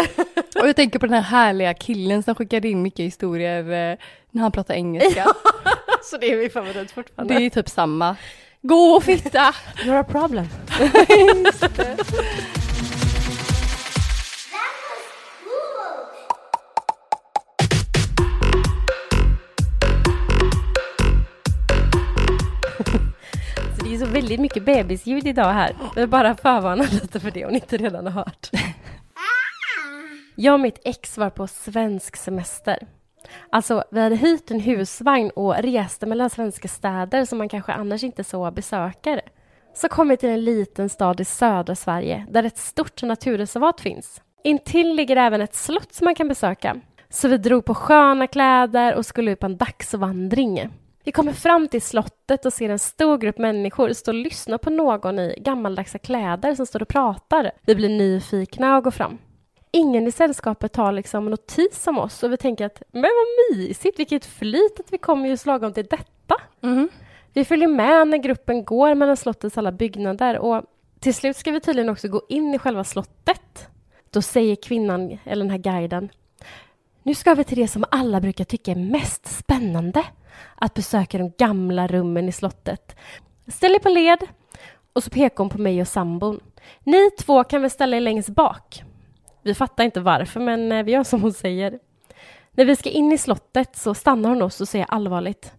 Och 0.60 0.68
jag 0.68 0.76
tänker 0.76 0.98
på 0.98 1.06
den 1.06 1.14
här 1.14 1.22
härliga 1.22 1.74
killen 1.74 2.22
som 2.22 2.34
skickade 2.34 2.68
in 2.68 2.82
mycket 2.82 3.06
historier 3.06 3.90
eh, 3.92 3.98
när 4.36 4.42
han 4.42 4.52
pratar 4.52 4.74
engelska. 4.74 5.26
Så 6.02 6.16
det 6.16 6.32
är 6.32 6.36
min 6.36 6.50
favorit 6.50 6.90
fortfarande. 6.90 7.34
Det 7.34 7.46
är 7.46 7.50
typ 7.50 7.68
samma. 7.68 8.16
Gå 8.62 8.76
och 8.76 9.02
fitta. 9.02 9.54
You're 9.84 10.00
a 10.00 10.04
problem. 10.04 10.46
Så 23.76 23.84
det 23.84 23.94
är 23.94 23.98
så 23.98 24.06
väldigt 24.06 24.40
mycket 24.40 24.64
bebisljud 24.64 25.26
idag 25.26 25.52
här. 25.52 25.76
Jag 25.94 26.02
vill 26.02 26.08
bara 26.10 26.34
förvarna 26.34 26.84
lite 26.92 27.20
för 27.20 27.30
det 27.30 27.44
om 27.44 27.52
ni 27.52 27.58
inte 27.58 27.76
redan 27.76 28.06
har 28.06 28.12
hört. 28.12 28.50
Jag 30.34 30.54
och 30.54 30.60
mitt 30.60 30.80
ex 30.84 31.18
var 31.18 31.30
på 31.30 31.46
svensk 31.46 32.16
semester. 32.16 32.78
Alltså, 33.50 33.84
vi 33.90 34.00
hade 34.00 34.16
hyrt 34.16 34.50
en 34.50 34.60
husvagn 34.60 35.30
och 35.30 35.54
reste 35.54 36.06
mellan 36.06 36.30
svenska 36.30 36.68
städer 36.68 37.24
som 37.24 37.38
man 37.38 37.48
kanske 37.48 37.72
annars 37.72 38.04
inte 38.04 38.24
så 38.24 38.50
besöker. 38.50 39.20
Så 39.74 39.88
kom 39.88 40.08
vi 40.08 40.16
till 40.16 40.28
en 40.28 40.44
liten 40.44 40.88
stad 40.88 41.20
i 41.20 41.24
södra 41.24 41.74
Sverige 41.74 42.26
där 42.30 42.44
ett 42.44 42.58
stort 42.58 43.02
naturreservat 43.02 43.80
finns. 43.80 44.20
Intill 44.44 44.94
ligger 44.94 45.16
även 45.16 45.40
ett 45.40 45.54
slott 45.54 45.94
som 45.94 46.04
man 46.04 46.14
kan 46.14 46.28
besöka. 46.28 46.76
Så 47.08 47.28
vi 47.28 47.38
drog 47.38 47.64
på 47.64 47.74
sköna 47.74 48.26
kläder 48.26 48.94
och 48.94 49.06
skulle 49.06 49.30
ut 49.30 49.40
på 49.40 49.46
en 49.46 49.56
dagsvandring. 49.56 50.70
Vi 51.04 51.12
kommer 51.12 51.32
fram 51.32 51.68
till 51.68 51.82
slottet 51.82 52.46
och 52.46 52.52
ser 52.52 52.70
en 52.70 52.78
stor 52.78 53.18
grupp 53.18 53.38
människor 53.38 53.92
stå 53.92 54.10
och 54.10 54.14
lyssna 54.14 54.58
på 54.58 54.70
någon 54.70 55.18
i 55.18 55.38
gammaldags 55.40 55.96
kläder 56.02 56.54
som 56.54 56.66
står 56.66 56.82
och 56.82 56.88
pratar. 56.88 57.50
Vi 57.66 57.74
blir 57.74 57.88
nyfikna 57.88 58.76
och 58.76 58.84
går 58.84 58.90
fram. 58.90 59.18
Ingen 59.76 60.06
i 60.06 60.12
sällskapet 60.12 60.72
tar 60.72 60.92
liksom 60.92 61.26
notis 61.26 61.86
om 61.86 61.98
oss 61.98 62.22
och 62.22 62.32
vi 62.32 62.36
tänker 62.36 62.66
att 62.66 62.82
men 62.92 63.02
vad 63.02 63.58
mysigt, 63.58 63.98
vilket 63.98 64.24
flyt 64.24 64.80
att 64.80 64.92
vi 64.92 64.98
kommer 64.98 65.28
just 65.28 65.46
lagom 65.46 65.72
till 65.72 65.86
detta. 65.86 66.34
Mm. 66.62 66.88
Vi 67.32 67.44
följer 67.44 67.68
med 67.68 68.08
när 68.08 68.18
gruppen 68.18 68.64
går 68.64 68.94
mellan 68.94 69.16
slottets 69.16 69.58
alla 69.58 69.72
byggnader 69.72 70.38
och 70.38 70.64
till 71.00 71.14
slut 71.14 71.36
ska 71.36 71.50
vi 71.50 71.60
tydligen 71.60 71.90
också 71.90 72.08
gå 72.08 72.22
in 72.28 72.54
i 72.54 72.58
själva 72.58 72.84
slottet. 72.84 73.68
Då 74.10 74.22
säger 74.22 74.56
kvinnan, 74.56 75.18
eller 75.24 75.44
den 75.44 75.50
här 75.50 75.58
guiden, 75.58 76.08
nu 77.02 77.14
ska 77.14 77.34
vi 77.34 77.44
till 77.44 77.58
det 77.58 77.68
som 77.68 77.84
alla 77.90 78.20
brukar 78.20 78.44
tycka 78.44 78.70
är 78.70 78.76
mest 78.76 79.26
spännande, 79.26 80.04
att 80.54 80.74
besöka 80.74 81.18
de 81.18 81.32
gamla 81.38 81.86
rummen 81.86 82.28
i 82.28 82.32
slottet. 82.32 82.96
Ställ 83.48 83.74
er 83.74 83.78
på 83.78 83.88
led 83.88 84.18
och 84.92 85.04
så 85.04 85.10
pekar 85.10 85.36
hon 85.36 85.48
på 85.48 85.58
mig 85.58 85.80
och 85.80 85.88
sambon. 85.88 86.40
Ni 86.84 87.10
två 87.10 87.44
kan 87.44 87.60
väl 87.60 87.70
ställa 87.70 87.96
er 87.96 88.00
längst 88.00 88.28
bak. 88.28 88.82
Vi 89.46 89.54
fattar 89.54 89.84
inte 89.84 90.00
varför, 90.00 90.40
men 90.40 90.72
eh, 90.72 90.82
vi 90.82 90.92
gör 90.92 91.04
som 91.04 91.22
hon 91.22 91.32
säger. 91.32 91.78
När 92.52 92.64
vi 92.64 92.76
ska 92.76 92.90
in 92.90 93.12
i 93.12 93.18
slottet 93.18 93.76
så 93.76 93.94
stannar 93.94 94.28
hon 94.28 94.42
oss 94.42 94.60
och 94.60 94.68
säger 94.68 94.86
allvarligt. 94.88 95.52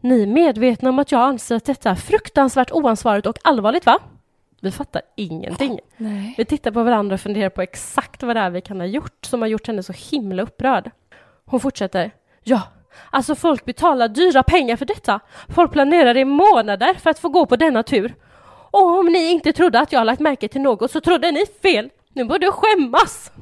Ni 0.00 0.22
är 0.22 0.26
medvetna 0.26 0.88
om 0.88 0.98
att 0.98 1.12
jag 1.12 1.20
anser 1.20 1.56
att 1.56 1.64
detta 1.64 1.90
är 1.90 1.94
fruktansvärt 1.94 2.72
oansvarigt 2.72 3.26
och 3.26 3.38
allvarligt, 3.44 3.86
va? 3.86 3.98
Vi 4.60 4.70
fattar 4.70 5.02
ingenting. 5.16 5.80
Nej. 5.96 6.34
Vi 6.38 6.44
tittar 6.44 6.70
på 6.70 6.82
varandra 6.82 7.14
och 7.14 7.20
funderar 7.20 7.48
på 7.48 7.62
exakt 7.62 8.22
vad 8.22 8.36
det 8.36 8.40
är 8.40 8.50
vi 8.50 8.60
kan 8.60 8.80
ha 8.80 8.86
gjort 8.86 9.24
som 9.26 9.40
har 9.40 9.48
gjort 9.48 9.66
henne 9.66 9.82
så 9.82 9.92
himla 9.92 10.42
upprörd. 10.42 10.90
Hon 11.44 11.60
fortsätter. 11.60 12.10
Ja, 12.44 12.62
alltså 13.10 13.34
folk 13.34 13.64
betalar 13.64 14.08
dyra 14.08 14.42
pengar 14.42 14.76
för 14.76 14.86
detta. 14.86 15.20
Folk 15.48 15.72
planerar 15.72 16.16
i 16.16 16.24
månader 16.24 16.94
för 16.94 17.10
att 17.10 17.18
få 17.18 17.28
gå 17.28 17.46
på 17.46 17.56
denna 17.56 17.82
tur. 17.82 18.14
Och 18.70 18.98
om 18.98 19.06
ni 19.06 19.30
inte 19.30 19.52
trodde 19.52 19.80
att 19.80 19.92
jag 19.92 20.06
lagt 20.06 20.20
märke 20.20 20.48
till 20.48 20.60
något 20.60 20.90
så 20.90 21.00
trodde 21.00 21.30
ni 21.30 21.44
fel. 21.62 21.90
Nu 22.14 22.24
borde 22.24 22.46
du 22.46 22.52
skämmas. 22.52 23.32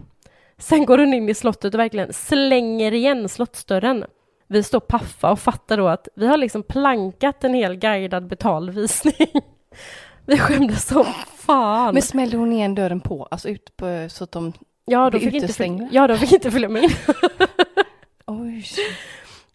Sen 0.58 0.86
går 0.86 0.98
hon 0.98 1.14
in 1.14 1.28
i 1.28 1.34
slottet 1.34 1.74
och 1.74 1.80
verkligen 1.80 2.12
slänger 2.12 2.94
igen 2.94 3.28
slottsdörren. 3.28 4.04
Vi 4.46 4.62
står 4.62 4.80
paffa 4.80 5.30
och 5.30 5.40
fattar 5.40 5.76
då 5.76 5.88
att 5.88 6.08
vi 6.16 6.26
har 6.26 6.36
liksom 6.36 6.62
plankat 6.62 7.44
en 7.44 7.54
hel 7.54 7.76
guidad 7.76 8.26
betalvisning. 8.26 9.28
Vi 10.26 10.38
skämdes 10.38 10.86
som 10.86 11.04
fan. 11.36 11.94
Men 11.94 12.02
smällde 12.02 12.36
hon 12.36 12.52
igen 12.52 12.74
dörren 12.74 13.00
på, 13.00 13.28
alltså 13.30 13.48
ut 13.48 13.76
på, 13.76 14.06
så 14.10 14.24
att 14.24 14.32
de... 14.32 14.52
Ja, 14.84 15.10
de 15.10 15.18
blir 15.18 15.20
fick, 15.20 15.34
inte 15.34 15.44
utestängda? 15.44 15.84
följa, 15.84 16.00
ja, 16.02 16.06
de 16.06 16.18
fick 16.18 16.32
inte 16.32 16.50
följa 16.50 16.68
med 16.68 16.84
in. 16.84 16.90
Oj. 18.26 18.66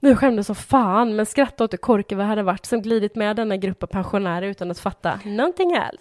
Vi 0.04 0.16
skämdes 0.16 0.48
som 0.48 0.56
fan, 0.56 1.16
men 1.16 1.26
skrattade 1.26 1.63
åt 1.63 1.74
hur 1.74 1.78
korkade 1.78 2.22
vi 2.22 2.28
hade 2.28 2.44
varit 2.44 2.66
som 2.66 2.82
glidit 2.82 3.16
med 3.16 3.36
denna 3.36 3.58
grupp 3.58 3.84
av 3.84 3.88
pensionärer 3.88 4.48
utan 4.48 4.72
att 4.72 4.80
fatta 4.80 5.20
någonting 5.26 5.76
alls. 5.76 5.98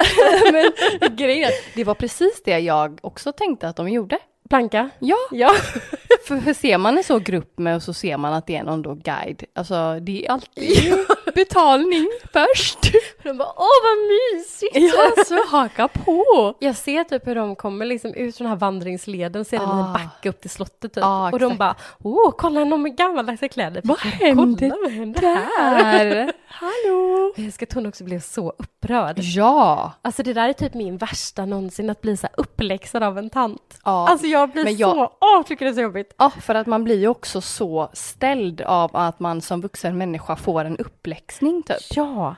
Men 0.52 1.16
grejen 1.16 1.50
det 1.74 1.84
var 1.84 1.94
precis 1.94 2.42
det 2.44 2.58
jag 2.58 2.98
också 3.02 3.32
tänkte 3.32 3.68
att 3.68 3.76
de 3.76 3.88
gjorde. 3.88 4.18
Planka? 4.50 4.90
Ja, 4.98 5.16
Ja. 5.30 5.50
för, 6.26 6.52
ser 6.54 6.78
man 6.78 6.98
en 6.98 7.04
så 7.04 7.18
grupp 7.18 7.58
med 7.58 7.76
och 7.76 7.82
så 7.82 7.94
ser 7.94 8.16
man 8.16 8.32
att 8.34 8.46
det 8.46 8.56
är 8.56 8.64
någon 8.64 8.82
då 8.82 8.94
guide, 8.94 9.44
alltså 9.54 9.98
det 10.00 10.26
är 10.26 10.30
alltid 10.30 10.94
betalning 11.34 12.08
först. 12.32 12.78
De 13.22 13.38
bara, 13.38 13.48
åh 13.56 13.66
vad 13.82 13.98
mysigt! 14.08 14.76
Ja, 14.94 15.24
så 15.26 15.56
haka 15.56 15.88
på. 15.88 16.54
Jag 16.58 16.76
ser 16.76 17.04
typ 17.04 17.26
hur 17.26 17.34
de 17.34 17.56
kommer 17.56 17.86
liksom 17.86 18.14
ut 18.14 18.36
från 18.36 18.44
den 18.44 18.50
här 18.52 18.58
vandringsleden, 18.58 19.44
ser 19.44 19.56
en 19.56 19.62
Ah. 19.62 19.78
liten 19.78 19.92
backe 19.92 20.28
upp 20.28 20.40
till 20.40 20.50
slottet 20.50 20.94
typ. 20.94 21.04
Ah, 21.04 21.30
och 21.32 21.38
de 21.38 21.56
bara, 21.56 21.74
åh, 22.02 22.32
kolla 22.38 22.64
någon 22.64 22.82
med 22.82 22.96
gammaldags 22.96 23.40
kläder. 23.52 23.80
Vad 23.84 23.98
Kolla, 23.98 24.14
händer 24.14 24.68
vad 24.82 24.92
händer 24.92 25.20
här? 25.20 26.04
Där. 26.04 26.32
Hallå. 26.46 27.32
Jag 27.36 27.44
älskar 27.46 27.66
att 27.66 27.72
hon 27.72 27.86
också 27.86 28.04
blev 28.04 28.20
så 28.20 28.50
upprörd. 28.58 29.18
Ja. 29.18 29.92
Alltså 30.02 30.22
det 30.22 30.32
där 30.32 30.48
är 30.48 30.52
typ 30.52 30.74
min 30.74 30.96
värsta 30.96 31.44
någonsin, 31.44 31.90
att 31.90 32.00
bli 32.00 32.16
så 32.16 32.26
här 32.26 32.34
uppläxad 32.36 33.02
av 33.02 33.18
en 33.18 33.30
tant. 33.30 33.78
ja. 33.84 34.08
Alltså 34.08 34.26
jag 34.26 34.41
blir 34.46 34.64
Men 34.64 34.76
jag- 34.76 34.94
så, 34.96 35.12
åh, 35.20 35.42
tycker 35.42 35.64
det 35.64 35.70
är 35.70 35.74
så 35.74 35.80
jobbigt. 35.80 36.14
Ja, 36.18 36.30
för 36.30 36.54
att 36.54 36.66
man 36.66 36.84
blir 36.84 36.98
ju 36.98 37.08
också 37.08 37.40
så 37.40 37.90
ställd 37.92 38.60
av 38.60 38.96
att 38.96 39.20
man 39.20 39.40
som 39.40 39.60
vuxen 39.60 39.98
människa 39.98 40.36
får 40.36 40.64
en 40.64 40.76
uppläxning 40.76 41.62
typ. 41.62 41.76
Ja. 41.94 42.34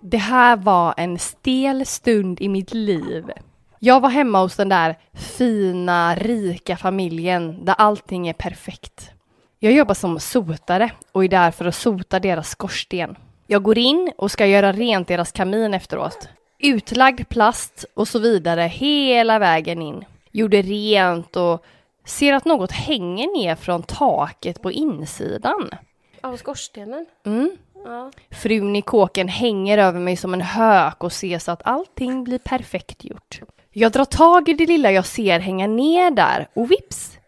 Det 0.00 0.16
här 0.18 0.56
var 0.56 0.94
en 0.96 1.18
stel 1.18 1.86
stund 1.86 2.40
i 2.40 2.48
mitt 2.48 2.74
liv. 2.74 3.24
Jag 3.78 4.00
var 4.00 4.08
hemma 4.08 4.40
hos 4.40 4.56
den 4.56 4.68
där 4.68 4.98
fina, 5.12 6.14
rika 6.14 6.76
familjen 6.76 7.64
där 7.64 7.74
allting 7.78 8.28
är 8.28 8.32
perfekt. 8.32 9.10
Jag 9.58 9.72
jobbar 9.72 9.94
som 9.94 10.20
sotare 10.20 10.90
och 11.12 11.24
är 11.24 11.28
där 11.28 11.50
för 11.50 11.64
att 11.64 11.74
sota 11.74 12.20
deras 12.20 12.48
skorsten. 12.48 13.16
Jag 13.46 13.62
går 13.62 13.78
in 13.78 14.12
och 14.16 14.30
ska 14.30 14.46
göra 14.46 14.72
rent 14.72 15.08
deras 15.08 15.32
kamin 15.32 15.74
efteråt. 15.74 16.28
Utlagd 16.58 17.28
plast 17.28 17.84
och 17.94 18.08
så 18.08 18.18
vidare 18.18 18.62
hela 18.62 19.38
vägen 19.38 19.82
in. 19.82 20.04
Gjorde 20.30 20.62
rent 20.62 21.36
och 21.36 21.64
ser 22.04 22.32
att 22.32 22.44
något 22.44 22.72
hänger 22.72 23.38
ner 23.38 23.56
från 23.56 23.82
taket 23.82 24.62
på 24.62 24.72
insidan. 24.72 25.70
Av 26.20 26.36
skorstenen? 26.36 27.06
Mm. 27.26 27.50
Ja. 27.84 28.10
Frun 28.30 28.76
i 28.76 28.82
kåken 28.82 29.28
hänger 29.28 29.78
över 29.78 30.00
mig 30.00 30.16
som 30.16 30.34
en 30.34 30.40
hök 30.40 31.04
och 31.04 31.12
ser 31.12 31.38
så 31.38 31.52
att 31.52 31.66
allting 31.66 32.24
blir 32.24 32.38
perfekt 32.38 33.04
gjort. 33.04 33.40
Jag 33.72 33.92
drar 33.92 34.04
tag 34.04 34.48
i 34.48 34.54
det 34.54 34.66
lilla 34.66 34.92
jag 34.92 35.06
ser 35.06 35.38
hänga 35.38 35.66
ner 35.66 36.10
där 36.10 36.48
och 36.54 36.70
vips 36.70 37.18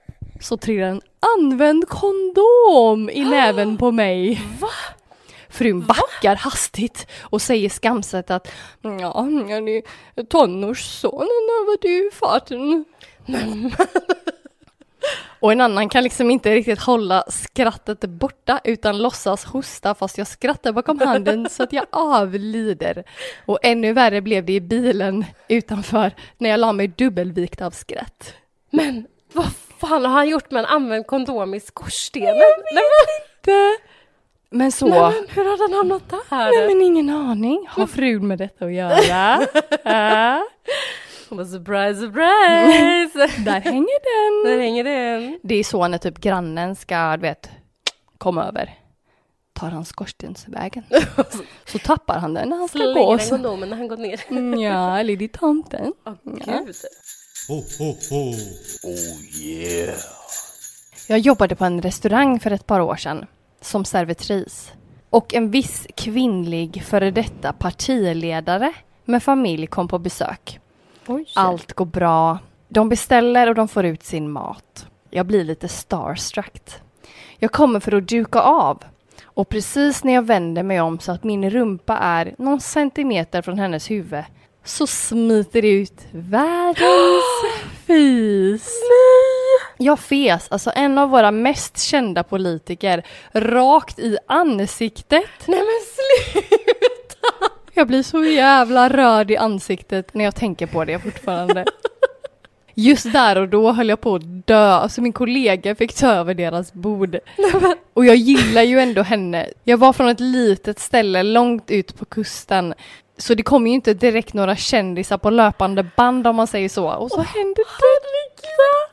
så 0.40 0.56
trillar 0.56 0.86
en 0.86 1.00
använd 1.38 1.88
kondom 1.88 3.10
i 3.10 3.24
näven 3.30 3.76
på 3.76 3.92
mig. 3.92 4.42
Va? 4.60 4.68
Frun 5.56 5.86
backar 5.86 6.36
hastigt 6.36 7.06
och 7.22 7.42
säger 7.42 7.68
skamset 7.68 8.30
att 8.30 8.52
ja, 8.82 9.28
jag 9.48 9.68
är 9.68 9.82
tonårssonen 10.24 11.48
över 11.60 11.82
du 11.82 12.10
faten. 12.10 12.84
Och 15.40 15.52
en 15.52 15.60
annan 15.60 15.88
kan 15.88 16.02
liksom 16.02 16.30
inte 16.30 16.54
riktigt 16.54 16.80
hålla 16.80 17.24
skrattet 17.28 18.00
borta 18.00 18.60
utan 18.64 18.98
låtsas 18.98 19.44
hosta 19.44 19.94
fast 19.94 20.18
jag 20.18 20.26
skrattar 20.26 20.72
bakom 20.72 21.00
handen 21.00 21.48
så 21.50 21.62
att 21.62 21.72
jag 21.72 21.86
avlider. 21.90 23.04
Och 23.46 23.58
ännu 23.62 23.92
värre 23.92 24.20
blev 24.20 24.44
det 24.44 24.52
i 24.52 24.60
bilen 24.60 25.24
utanför 25.48 26.12
när 26.38 26.50
jag 26.50 26.60
la 26.60 26.72
mig 26.72 26.88
dubbelvikt 26.88 27.62
av 27.62 27.70
skratt. 27.70 28.34
Men 28.70 29.06
vad 29.32 29.52
fan 29.78 30.04
har 30.04 30.12
han 30.12 30.28
gjort 30.28 30.50
med 30.50 30.60
en 30.60 30.66
använd 30.66 31.06
kondom 31.06 31.54
i 31.54 31.60
skorstenen? 31.60 32.36
Nej, 32.72 32.84
Det... 33.44 33.78
Men 34.56 34.72
så... 34.72 34.86
men, 34.86 34.98
nej, 35.02 35.12
men 35.20 35.28
hur 35.36 35.44
har 35.44 35.68
den 35.68 35.76
hamnat 35.76 36.08
där? 36.10 36.50
Nej 36.50 36.66
men 36.66 36.82
ingen 36.82 37.10
aning. 37.10 37.66
Har 37.68 37.86
frun 37.86 38.26
med 38.26 38.38
detta 38.38 38.64
att 38.64 38.72
göra? 38.72 39.02
Ja, 39.02 39.46
Hon 41.28 41.36
bara 41.38 41.46
surprise, 41.46 42.00
surprise! 42.00 43.42
där 43.44 43.60
hänger 43.60 44.44
Där 44.44 44.50
den. 44.50 44.60
hänger 44.60 44.84
den. 44.84 45.40
Det 45.42 45.54
är 45.54 45.64
så 45.64 45.88
när 45.88 45.98
typ 45.98 46.18
grannen 46.18 46.76
ska, 46.76 47.16
du 47.16 47.22
vet, 47.22 47.50
komma 48.18 48.44
över. 48.44 48.74
Tar 49.52 49.70
han 49.70 49.84
skorstensvägen. 49.84 50.84
Så 51.66 51.78
tappar 51.78 52.18
han 52.18 52.34
den 52.34 52.48
när 52.48 52.56
han 52.56 52.68
ska 52.68 52.78
Slänger 52.78 52.94
gå. 52.94 53.16
den 53.16 53.26
Så. 53.26 53.30
kondomen 53.30 53.68
när 53.70 53.76
han 53.76 53.88
gått 53.88 53.98
ner. 53.98 54.20
Mm, 54.28 54.60
Ja, 54.60 54.98
eller 54.98 55.16
det 55.16 55.24
är 55.24 55.28
tomten. 55.28 55.92
Åh 56.06 56.12
Ja. 56.46 56.62
gud. 56.66 56.74
Ho, 57.48 57.54
ho, 57.54 57.84
ho. 58.10 58.30
Oh, 58.82 59.40
yeah. 59.42 59.94
Jag 61.08 61.18
jobbade 61.18 61.56
på 61.56 61.64
en 61.64 61.82
restaurang 61.82 62.40
för 62.40 62.50
ett 62.50 62.66
par 62.66 62.80
år 62.80 62.96
sedan 62.96 63.26
som 63.60 63.84
servitris. 63.84 64.72
Och 65.10 65.34
en 65.34 65.50
viss 65.50 65.86
kvinnlig 65.94 66.82
före 66.84 67.10
detta 67.10 67.52
partiledare 67.52 68.72
med 69.04 69.22
familj 69.22 69.66
kom 69.66 69.88
på 69.88 69.98
besök. 69.98 70.60
Oj. 71.06 71.26
Allt 71.34 71.72
går 71.72 71.84
bra. 71.84 72.38
De 72.68 72.88
beställer 72.88 73.48
och 73.48 73.54
de 73.54 73.68
får 73.68 73.84
ut 73.84 74.02
sin 74.02 74.30
mat. 74.30 74.86
Jag 75.10 75.26
blir 75.26 75.44
lite 75.44 75.68
starstruck. 75.68 76.70
Jag 77.38 77.52
kommer 77.52 77.80
för 77.80 77.92
att 77.92 78.08
duka 78.08 78.40
av. 78.40 78.82
Och 79.24 79.48
precis 79.48 80.04
när 80.04 80.12
jag 80.12 80.22
vänder 80.22 80.62
mig 80.62 80.80
om 80.80 80.98
så 80.98 81.12
att 81.12 81.24
min 81.24 81.50
rumpa 81.50 81.96
är 81.96 82.34
någon 82.38 82.60
centimeter 82.60 83.42
från 83.42 83.58
hennes 83.58 83.90
huvud 83.90 84.24
så 84.64 84.86
smiter 84.86 85.62
det 85.62 85.70
ut 85.70 86.06
världens 86.12 87.44
fis. 87.86 88.70
Jag 89.78 89.98
fes, 89.98 90.46
alltså 90.50 90.72
en 90.74 90.98
av 90.98 91.10
våra 91.10 91.30
mest 91.30 91.78
kända 91.78 92.22
politiker, 92.22 93.06
rakt 93.32 93.98
i 93.98 94.18
ansiktet. 94.26 95.46
Nej 95.46 95.58
men 95.58 95.80
sluta! 95.92 97.52
Jag 97.72 97.86
blir 97.86 98.02
så 98.02 98.24
jävla 98.24 98.88
röd 98.88 99.30
i 99.30 99.36
ansiktet 99.36 100.14
när 100.14 100.24
jag 100.24 100.34
tänker 100.34 100.66
på 100.66 100.84
det 100.84 100.98
fortfarande. 100.98 101.64
Just 102.74 103.12
där 103.12 103.38
och 103.38 103.48
då 103.48 103.72
höll 103.72 103.88
jag 103.88 104.00
på 104.00 104.14
att 104.14 104.46
dö, 104.46 104.72
alltså 104.72 105.00
min 105.00 105.12
kollega 105.12 105.74
fick 105.74 105.94
ta 105.94 106.06
över 106.06 106.34
deras 106.34 106.72
bord. 106.72 107.18
Och 107.94 108.04
jag 108.04 108.16
gillar 108.16 108.62
ju 108.62 108.80
ändå 108.80 109.02
henne. 109.02 109.46
Jag 109.64 109.78
var 109.78 109.92
från 109.92 110.08
ett 110.08 110.20
litet 110.20 110.78
ställe 110.78 111.22
långt 111.22 111.70
ut 111.70 111.98
på 111.98 112.04
kusten. 112.04 112.74
Så 113.18 113.34
det 113.34 113.42
kom 113.42 113.66
ju 113.66 113.72
inte 113.72 113.94
direkt 113.94 114.34
några 114.34 114.56
kändisar 114.56 115.18
på 115.18 115.30
löpande 115.30 115.86
band 115.96 116.26
om 116.26 116.36
man 116.36 116.46
säger 116.46 116.68
så. 116.68 116.88
Och 116.88 117.10
så 117.10 117.20
hände 117.20 117.54
det. 117.54 117.64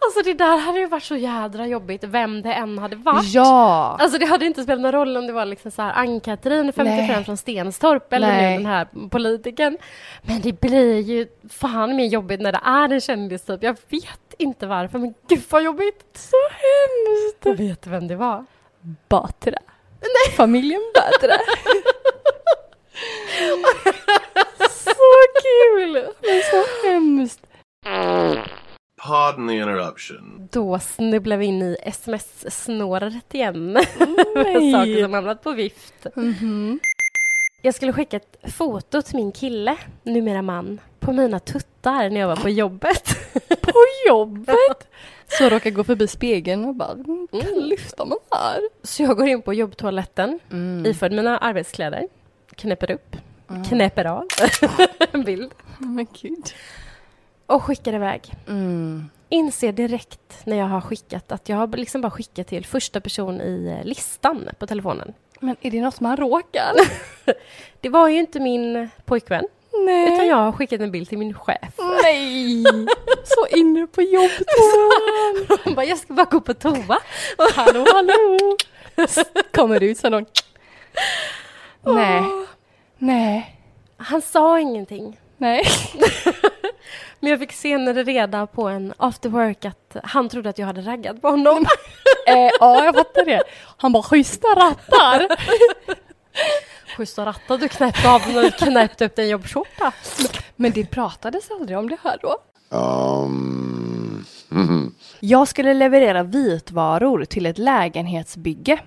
Alltså 0.06 0.22
det 0.22 0.34
där 0.34 0.58
hade 0.58 0.80
ju 0.80 0.88
varit 0.88 1.04
så 1.04 1.16
jädra 1.16 1.68
jobbigt, 1.68 2.04
vem 2.04 2.42
det 2.42 2.54
än 2.54 2.78
hade 2.78 2.96
varit. 2.96 3.34
Ja! 3.34 3.98
Alltså 4.00 4.18
det 4.18 4.26
hade 4.26 4.46
inte 4.46 4.64
spelat 4.64 4.82
någon 4.82 4.92
roll 4.92 5.18
om 5.18 5.28
det 5.28 5.34
var 5.34 5.46
liksom 5.46 5.72
så 5.72 5.82
här 5.82 5.94
Ann-Katrin, 5.94 6.74
55 6.74 7.08
Nej. 7.08 7.24
från 7.24 7.38
Stenstorp 7.38 8.14
eller 8.14 8.28
Nej. 8.28 8.50
nu 8.52 8.58
den 8.58 8.66
här 8.66 8.88
politikern. 9.10 9.78
Men 10.22 10.42
det 10.42 10.60
blir 10.62 11.00
ju 11.00 11.28
fan 11.50 11.96
mer 11.96 12.06
jobbigt 12.06 12.42
när 12.42 12.52
det 12.52 12.62
är 12.66 12.94
en 12.94 13.02
kändis 13.02 13.44
typ. 13.46 13.64
Jag 13.64 13.78
vet 13.90 14.34
inte 14.38 14.68
varför, 14.68 15.00
men 15.00 15.14
gud 15.28 15.44
vad 15.50 15.64
jobbigt! 15.64 16.06
Så 16.14 16.38
hemskt! 16.50 17.46
Jag 17.46 17.68
vet 17.68 17.88
vem 17.88 18.08
det 18.08 18.16
var. 18.16 18.46
Batra. 19.10 19.60
Nej. 20.02 20.36
Familjen 20.36 20.82
Batra. 20.96 21.36
så 24.70 24.94
kul! 25.44 25.94
Men 26.22 26.42
så 26.52 26.88
hemskt. 26.88 27.40
Pardon 29.04 29.48
the 29.48 29.54
interruption. 29.56 30.48
Då 30.52 30.80
snubblar 30.80 31.38
vi 31.38 31.46
in 31.46 31.62
i 31.62 31.78
sms-snåret 31.82 33.34
igen. 33.34 33.74
Nej. 34.36 34.72
Saker 34.72 35.04
som 35.04 35.14
hamnat 35.14 35.44
på 35.44 35.52
vift. 35.52 36.06
Mhm. 36.16 36.80
Jag 37.62 37.76
skulle 37.76 37.94
skicka 37.94 38.18
ett 38.18 38.38
foto 38.54 39.02
till 39.02 39.16
min 39.16 39.32
kille, 39.32 39.78
numera 40.04 40.42
man, 40.42 40.80
på 41.00 41.12
mina 41.14 41.40
tuttar 41.40 42.10
när 42.10 42.20
jag 42.20 42.28
var 42.28 42.36
på 42.36 42.50
jobbet. 42.50 43.16
På 43.62 43.74
jobbet! 44.08 44.88
Så 45.28 45.50
råkar 45.50 45.70
gå 45.70 45.84
förbi 45.84 46.08
spegeln 46.08 46.66
och 46.66 46.76
bara, 46.76 46.92
"Mm, 46.92 47.28
kan 47.32 47.60
lyfta 47.60 48.06
man 48.06 48.18
här? 48.32 48.60
Så 48.84 49.04
jag 49.04 49.18
går 49.18 49.28
in 49.28 49.42
på 49.42 49.54
jobbtoaletten, 49.54 50.40
Mm. 50.52 50.86
iförd 50.86 51.12
mina 51.12 51.38
arbetskläder, 51.38 52.08
knäpper 52.54 52.92
upp, 52.92 53.16
knäpper 53.70 54.06
av 54.06 54.28
en 55.12 55.24
bild 55.24 55.52
Men 55.78 56.08
gud. 56.22 56.54
och 57.46 57.64
skickar 57.64 57.94
iväg. 57.94 58.34
Mm. 58.48 59.10
Inser 59.30 59.72
direkt 59.72 60.46
när 60.46 60.58
jag 60.58 60.66
har 60.66 60.82
skickat 60.82 61.32
att 61.32 61.50
jag 61.50 61.58
har 61.58 61.68
liksom 61.68 62.02
bara 62.02 62.12
skickat 62.12 62.48
till 62.48 62.66
första 62.66 63.02
person 63.02 63.42
i 63.42 63.78
eh, 63.80 63.86
listan 63.88 64.50
på 64.60 64.68
telefonen. 64.68 65.14
Men 65.40 65.56
är 65.62 65.72
det 65.72 65.82
något 65.82 66.00
man 66.00 66.18
råkar? 66.18 66.74
Det 67.82 67.90
var 67.90 68.08
ju 68.10 68.20
inte 68.20 68.40
min 68.40 68.90
pojkvän, 69.06 69.46
Nej. 69.86 70.14
utan 70.14 70.28
jag 70.28 70.36
har 70.36 70.52
skickat 70.52 70.82
en 70.82 70.92
bild 70.92 71.10
till 71.10 71.18
min 71.18 71.34
chef. 71.34 71.74
Nej! 72.04 72.64
Så 73.24 73.58
inne 73.58 73.88
på 73.88 74.02
jobbtoan. 74.02 75.76
Bara, 75.76 75.86
jag 75.86 75.98
ska 75.98 76.14
bara 76.14 76.26
gå 76.26 76.42
på 76.42 76.54
toa. 76.54 77.00
hallå, 77.56 77.86
hallå! 77.94 78.58
Kommer 79.56 79.84
ut 79.84 79.98
så 79.98 80.10
någon... 80.10 80.26
Nej. 81.86 82.24
Nej. 83.04 83.56
Han 83.98 84.22
sa 84.22 84.60
ingenting. 84.60 85.20
Nej. 85.38 85.64
Men 87.20 87.30
jag 87.30 87.40
fick 87.40 87.52
senare 87.52 88.04
reda 88.04 88.48
på 88.48 88.68
en 88.68 88.94
after 88.98 89.30
work 89.30 89.66
att 89.66 89.96
han 90.04 90.30
trodde 90.30 90.50
att 90.50 90.58
jag 90.58 90.68
hade 90.68 90.82
raggat 90.82 91.22
på 91.22 91.30
honom. 91.30 91.66
Eh, 92.28 92.50
ja, 92.60 92.86
jag 92.86 92.96
fattar 92.96 93.26
det. 93.26 93.44
Han 93.78 93.92
bara 93.92 94.04
schyssta 94.04 94.48
rattar. 94.48 95.28
Schyssta 96.98 97.26
rattar 97.26 97.58
du 97.58 97.68
knäppte 97.70 98.10
av 98.10 98.22
när 98.34 98.44
du 98.44 98.52
knäppte 98.52 99.06
upp 99.06 99.16
din 99.16 99.30
jobbskjorta. 99.30 99.92
Men 100.56 100.72
det 100.72 100.86
pratades 100.86 101.52
aldrig 101.52 101.78
om 101.78 101.90
det 101.90 101.98
här 102.04 102.18
då. 102.22 102.38
Um. 102.78 104.26
mhm. 104.50 104.96
Jag 105.20 105.48
skulle 105.48 105.74
leverera 105.74 106.24
vitvaror 106.24 107.26
till 107.26 107.46
ett 107.46 107.58
lägenhetsbygge. 107.58 108.80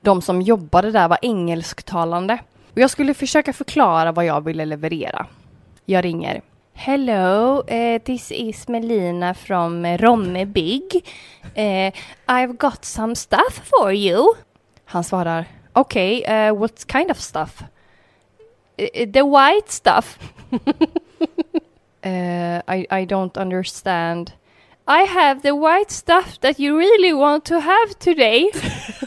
De 0.00 0.22
som 0.22 0.42
jobbade 0.42 0.90
där 0.90 1.08
var 1.08 1.18
engelsktalande. 1.22 2.38
Och 2.72 2.78
jag 2.78 2.90
skulle 2.90 3.14
försöka 3.14 3.52
förklara 3.52 4.12
vad 4.12 4.24
jag 4.24 4.44
ville 4.44 4.64
leverera. 4.64 5.26
Jag 5.84 6.04
ringer. 6.04 6.42
Hello, 6.74 7.58
uh, 7.58 7.98
this 7.98 8.32
is 8.32 8.68
Melina 8.68 9.34
from 9.34 9.86
Romme 9.86 10.44
Big. 10.44 11.04
Eh, 11.54 11.92
I've 12.26 12.56
got 12.56 12.84
some 12.84 13.14
stuff 13.14 13.62
for 13.64 13.92
you. 13.92 14.34
Han 14.84 15.04
svarar. 15.04 15.44
Okay, 15.72 16.22
uh, 16.22 16.32
eh, 16.32 16.54
what 16.54 16.86
kind 16.86 17.10
of 17.10 17.18
stuff? 17.18 17.62
The 19.12 19.22
white 19.22 19.68
stuff. 19.68 20.18
I, 22.04 22.86
I 22.90 23.06
don't 23.06 23.36
understand. 23.36 24.32
I 24.86 25.04
have 25.04 25.42
the 25.42 25.52
white 25.52 25.90
stuff 25.90 26.38
that 26.40 26.58
you 26.58 26.78
really 26.78 27.12
want 27.12 27.44
to 27.44 27.60
have 27.60 27.94
today. 27.98 28.50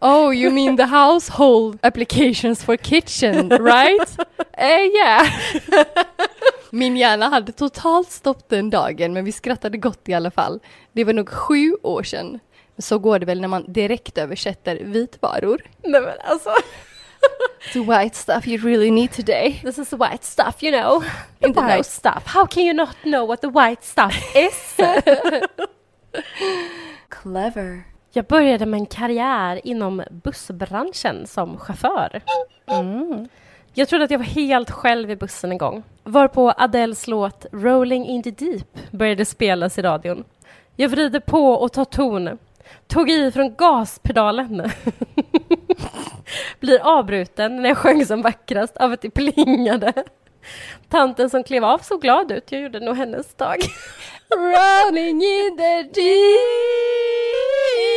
oh, 0.00 0.30
you 0.30 0.50
mean 0.50 0.76
the 0.76 0.86
household 0.86 1.78
applications 1.82 2.64
for 2.64 2.76
kitchen, 2.76 3.48
right? 3.50 4.18
uh, 4.58 4.88
yeah. 4.94 5.30
Min 6.70 6.96
hjärna 6.96 7.28
hade 7.28 7.52
totalt 7.52 8.10
stopp 8.10 8.48
den 8.48 8.70
dagen, 8.70 9.12
men 9.12 9.24
vi 9.24 9.32
skrattade 9.32 9.78
gott 9.78 10.08
i 10.08 10.14
alla 10.14 10.30
fall. 10.30 10.60
Det 10.92 11.04
var 11.04 11.12
nog 11.12 11.28
sju 11.28 11.76
år 11.82 12.02
sedan. 12.02 12.40
Så 12.78 12.98
går 12.98 13.18
det 13.18 13.26
väl 13.26 13.40
när 13.40 13.48
man 13.48 13.72
direkt 13.72 14.18
översätter 14.18 14.76
vitvaror. 14.76 15.62
Nej 15.82 16.00
men 16.00 16.18
alltså. 16.24 16.50
The 17.72 17.80
white 17.80 18.16
stuff 18.16 18.46
you 18.46 18.58
really 18.58 18.90
need 18.90 19.12
today. 19.12 19.60
This 19.64 19.78
is 19.78 19.88
the 19.88 19.96
white 19.96 20.24
stuff 20.24 20.62
you 20.62 20.72
know. 20.72 21.02
The 21.40 21.48
white 21.48 21.76
nice. 21.76 21.90
stuff. 21.90 22.22
How 22.26 22.46
can 22.46 22.62
you 22.62 22.74
not 22.74 22.96
know 23.02 23.26
what 23.26 23.40
the 23.40 23.48
white 23.48 23.82
stuff 23.82 24.36
is? 24.36 24.76
Clever. 27.08 27.95
Jag 28.16 28.24
började 28.24 28.66
med 28.66 28.80
en 28.80 28.86
karriär 28.86 29.60
inom 29.64 30.02
bussbranschen 30.10 31.26
som 31.26 31.58
chaufför. 31.58 32.22
Mm. 32.66 33.28
Jag 33.74 33.88
trodde 33.88 34.04
att 34.04 34.10
jag 34.10 34.18
var 34.18 34.24
helt 34.24 34.70
själv 34.70 35.10
i 35.10 35.16
bussen 35.16 35.52
en 35.52 35.58
gång. 35.58 35.82
Varpå 36.04 36.52
Adeles 36.56 37.06
låt 37.06 37.46
Rolling 37.52 38.06
in 38.06 38.22
the 38.22 38.30
deep 38.30 38.90
började 38.90 39.24
spelas 39.24 39.78
i 39.78 39.82
radion. 39.82 40.24
Jag 40.76 40.88
vrider 40.88 41.20
på 41.20 41.52
och 41.52 41.72
tar 41.72 41.84
ton. 41.84 42.38
Tog 42.86 43.10
i 43.10 43.32
från 43.32 43.54
gaspedalen. 43.54 44.70
Blir 46.60 46.98
avbruten 46.98 47.62
när 47.62 47.68
jag 47.68 47.78
sjöng 47.78 48.06
som 48.06 48.22
vackrast 48.22 48.76
av 48.76 48.92
att 48.92 49.00
det 49.00 49.10
plingade. 49.10 49.92
Tanten 50.88 51.30
som 51.30 51.44
klev 51.44 51.64
av 51.64 51.78
såg 51.78 52.02
glad 52.02 52.32
ut. 52.32 52.52
Jag 52.52 52.60
gjorde 52.60 52.80
nog 52.80 52.96
hennes 52.96 53.34
dag. 53.34 53.56
Running 54.30 55.22
in 55.22 55.56
the 55.56 55.82
deep. 55.82 57.95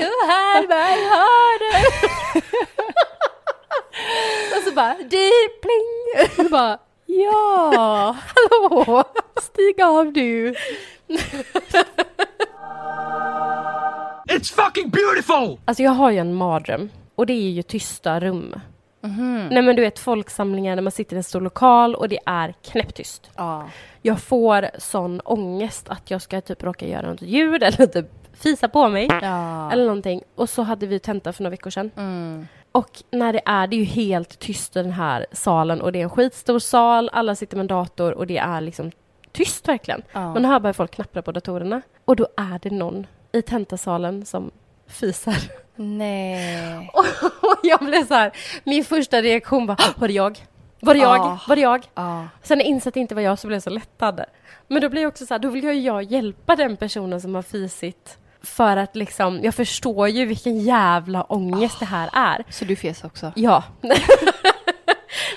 You 0.00 0.10
had 0.28 0.68
my 0.68 1.08
heart. 1.08 1.62
och 4.56 4.62
så 4.64 4.72
bara 4.74 4.94
deep 4.94 5.60
pling. 5.62 6.36
Du 6.36 6.48
bara, 6.48 6.78
ja, 7.06 8.16
Hallå! 8.34 9.04
stig 9.42 9.82
av 9.82 10.12
du. 10.12 10.54
It's 14.28 14.54
fucking 14.54 14.90
beautiful! 14.90 15.58
Alltså 15.64 15.82
jag 15.82 15.90
har 15.90 16.10
ju 16.10 16.18
en 16.18 16.34
mardröm 16.34 16.90
och 17.14 17.26
det 17.26 17.32
är 17.32 17.50
ju 17.50 17.62
tysta 17.62 18.20
rum. 18.20 18.60
Nej 19.50 19.62
men 19.62 19.76
du 19.76 19.82
vet 19.82 19.98
folksamlingar 19.98 20.74
när 20.76 20.82
man 20.82 20.92
sitter 20.92 21.14
i 21.14 21.16
en 21.16 21.24
stor 21.24 21.40
lokal 21.40 21.94
och 21.94 22.08
det 22.08 22.18
är 22.26 22.54
knäpptyst. 22.62 23.30
Ja. 23.36 23.68
Jag 24.02 24.20
får 24.20 24.66
sån 24.78 25.20
ångest 25.20 25.88
att 25.88 26.10
jag 26.10 26.22
ska 26.22 26.40
typ 26.40 26.62
råka 26.62 26.86
göra 26.86 27.10
något 27.10 27.22
ljud 27.22 27.62
eller 27.62 27.86
typ 27.86 28.06
fisa 28.42 28.68
på 28.68 28.88
mig. 28.88 29.08
ja. 29.22 29.72
Eller 29.72 29.84
någonting. 29.84 30.22
Och 30.34 30.48
så 30.48 30.62
hade 30.62 30.86
vi 30.86 30.98
tenta 30.98 31.32
för 31.32 31.42
några 31.42 31.50
veckor 31.50 31.70
sedan. 31.70 31.90
Mm. 31.96 32.46
Och 32.72 33.02
när 33.10 33.32
det 33.32 33.40
är, 33.44 33.66
det 33.66 33.76
är 33.76 33.78
ju 33.78 33.84
helt 33.84 34.38
tyst 34.38 34.76
i 34.76 34.82
den 34.82 34.92
här 34.92 35.26
salen 35.32 35.80
och 35.80 35.92
det 35.92 35.98
är 35.98 36.02
en 36.02 36.10
skitstor 36.10 36.58
sal, 36.58 37.10
alla 37.12 37.34
sitter 37.34 37.56
med 37.56 37.64
en 37.64 37.66
dator 37.66 38.12
och 38.12 38.26
det 38.26 38.38
är 38.38 38.60
liksom 38.60 38.90
tyst 39.32 39.68
verkligen. 39.68 40.02
Ja. 40.12 40.32
Man 40.32 40.44
hör 40.44 40.60
bara 40.60 40.72
folk 40.72 40.90
knappra 40.90 41.22
på 41.22 41.32
datorerna. 41.32 41.82
Och 42.04 42.16
då 42.16 42.26
är 42.36 42.58
det 42.62 42.70
någon 42.70 43.06
i 43.32 43.42
tentasalen 43.42 44.24
som 44.24 44.50
fisar. 44.86 45.36
Nej. 45.76 46.90
Och 47.40 47.58
jag 47.62 47.80
blev 47.80 48.06
så 48.06 48.14
här, 48.14 48.32
min 48.64 48.84
första 48.84 49.22
reaktion 49.22 49.66
var, 49.66 50.00
var 50.00 50.08
det 50.08 50.14
jag? 50.14 50.38
Var 50.80 50.94
det 50.94 51.00
jag? 51.00 51.20
Ah. 51.20 51.38
Var 51.48 51.56
det 51.56 51.62
jag? 51.62 51.86
Ja. 51.94 52.28
Sen 52.42 52.58
när 52.58 52.64
jag 52.64 52.70
insåg 52.70 52.90
att 52.90 52.94
det 52.94 53.00
inte 53.00 53.14
var 53.14 53.22
jag 53.22 53.38
så 53.38 53.46
blev 53.46 53.56
jag 53.56 53.62
så 53.62 53.70
lättad. 53.70 54.24
Men 54.68 54.82
då 54.82 54.88
blir 54.88 55.02
jag 55.02 55.08
också 55.08 55.26
så 55.26 55.34
här, 55.34 55.38
då 55.38 55.48
vill 55.48 55.64
jag 55.64 55.74
ju 55.74 55.80
jag 55.80 56.02
hjälpa 56.02 56.56
den 56.56 56.76
personen 56.76 57.20
som 57.20 57.34
har 57.34 57.42
fisit. 57.42 58.18
För 58.42 58.76
att 58.76 58.96
liksom, 58.96 59.40
jag 59.42 59.54
förstår 59.54 60.08
ju 60.08 60.24
vilken 60.24 60.60
jävla 60.60 61.22
ångest 61.22 61.78
det 61.78 61.84
här 61.84 62.10
är. 62.12 62.44
Så 62.48 62.64
du 62.64 62.76
fes 62.76 63.04
också? 63.04 63.32
Ja. 63.36 63.64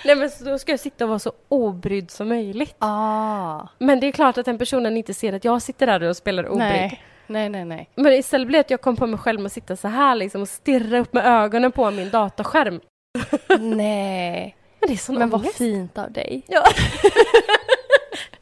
Nej 0.06 0.16
men 0.16 0.30
så 0.30 0.44
då 0.44 0.60
ska 0.60 0.72
jag 0.72 0.80
sitta 0.80 1.06
och 1.06 1.10
vara 1.10 1.20
så 1.20 1.32
obrydd 1.48 2.12
som 2.12 2.30
möjligt. 2.30 2.76
Ah. 2.80 3.68
Men 3.80 4.00
det 4.00 4.08
är 4.08 4.12
klart 4.12 4.38
att 4.38 4.46
den 4.46 4.58
personen 4.58 4.98
inte 4.98 5.14
ser 5.14 5.34
att 5.34 5.46
jag 5.46 5.62
sitter 5.62 5.88
där 5.88 6.04
och 6.04 6.18
spelar 6.18 6.48
obrydd. 6.48 6.70
Nej. 6.70 7.02
Nej, 7.28 7.50
nej, 7.50 7.66
nej. 7.66 7.90
Men 7.96 8.14
istället 8.14 8.48
blev 8.48 8.60
det 8.60 8.66
att 8.66 8.72
jag 8.72 8.82
kom 8.82 8.96
på 8.96 9.08
mig 9.08 9.20
själv 9.20 9.40
med 9.40 9.46
att 9.46 9.54
sitta 9.54 9.76
så 9.76 9.88
här 9.88 10.16
liksom 10.16 10.42
och 10.42 10.50
stirra 10.50 11.00
upp 11.00 11.14
med 11.14 11.26
ögonen 11.26 11.72
på 11.72 11.92
min 11.92 12.10
dataskärm. 12.10 12.80
nej. 13.60 14.56
Men 14.80 14.88
det 14.88 14.94
är 14.94 14.98
sån 14.98 15.16
Men 15.16 15.30
vad 15.30 15.46
fint 15.46 15.98
av 15.98 16.12
dig. 16.12 16.44
Ja. 16.48 16.64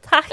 Tack. 0.02 0.32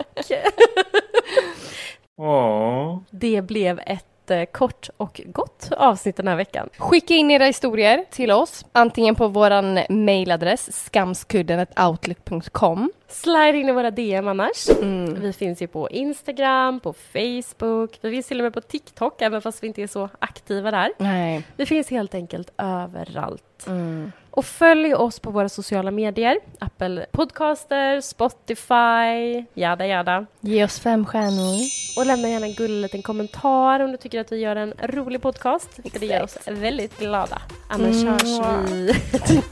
Aww. 2.18 3.04
Det 3.10 3.42
blev 3.42 3.80
ett 3.86 4.11
eh, 4.32 4.46
kort 4.46 4.90
och 4.98 5.22
gott 5.26 5.72
avsnitt 5.78 6.16
den 6.16 6.28
här 6.28 6.36
veckan. 6.36 6.70
Skicka 6.78 7.14
in 7.14 7.32
era 7.32 7.46
historier 7.46 8.06
till 8.12 8.32
oss, 8.32 8.66
antingen 8.72 9.16
på 9.16 9.28
våran 9.28 9.80
mailadress 9.90 10.86
skamskudden.outlook.com. 10.86 12.92
Slide 13.08 13.58
in 13.58 13.70
i 13.70 13.72
våra 13.72 13.92
DM 13.92 14.28
annars. 14.28 14.70
Mm. 14.70 15.22
Vi 15.22 15.34
finns 15.34 15.62
ju 15.62 15.68
på 15.68 15.90
Instagram, 15.90 16.80
på 16.80 16.94
Facebook, 16.94 18.00
vi 18.02 18.12
finns 18.12 18.28
till 18.28 18.40
och 18.40 18.44
med 18.44 18.54
på 18.54 18.62
TikTok, 18.62 19.22
även 19.22 19.42
fast 19.42 19.64
vi 19.64 19.68
inte 19.68 19.82
är 19.82 19.88
så 19.88 20.10
aktiva 20.20 20.72
där. 20.72 20.92
Nej. 20.98 21.44
Vi 21.56 21.66
finns 21.66 21.90
helt 21.90 22.16
enkelt 22.16 22.52
överallt. 22.58 23.68
Mm. 23.68 24.12
Och 24.34 24.46
följ 24.46 24.96
oss 24.96 25.20
på 25.20 25.32
våra 25.32 25.50
sociala 25.50 25.92
medier. 25.92 26.40
Apple 26.60 27.06
Podcaster, 27.12 28.02
Spotify, 28.02 29.46
jada 29.54 29.86
jada. 29.88 30.26
Ge 30.42 30.64
oss 30.64 30.80
fem 30.80 31.06
stjärnor. 31.06 31.60
Och 31.98 32.06
lämna 32.06 32.30
gärna 32.30 32.46
en 32.46 32.54
gullig 32.54 32.82
liten 32.82 33.02
kommentar 33.02 33.80
om 33.80 33.92
du 33.92 33.98
tycker 33.98 34.20
att 34.22 34.32
vi 34.32 34.38
gör 34.38 34.56
en 34.56 34.74
rolig 34.84 35.22
podcast. 35.22 35.70
För 35.92 36.00
det 36.00 36.06
gör 36.06 36.24
oss 36.24 36.38
väldigt 36.48 37.00
glada. 37.00 37.42
Annars 37.70 37.96
Mm. 38.02 38.08
hörs 38.14 38.70
vi 38.72 38.94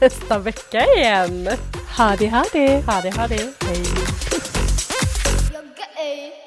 nästa 0.00 0.38
vecka 0.38 0.84
igen. 0.96 1.48
Ha 1.98 2.16
det, 2.18 2.28
ha 2.28 2.44
det. 2.52 2.82
Ha 2.86 3.00
det, 3.02 3.16
ha 3.16 3.26
det. 3.26 3.52
Hej. 5.96 6.39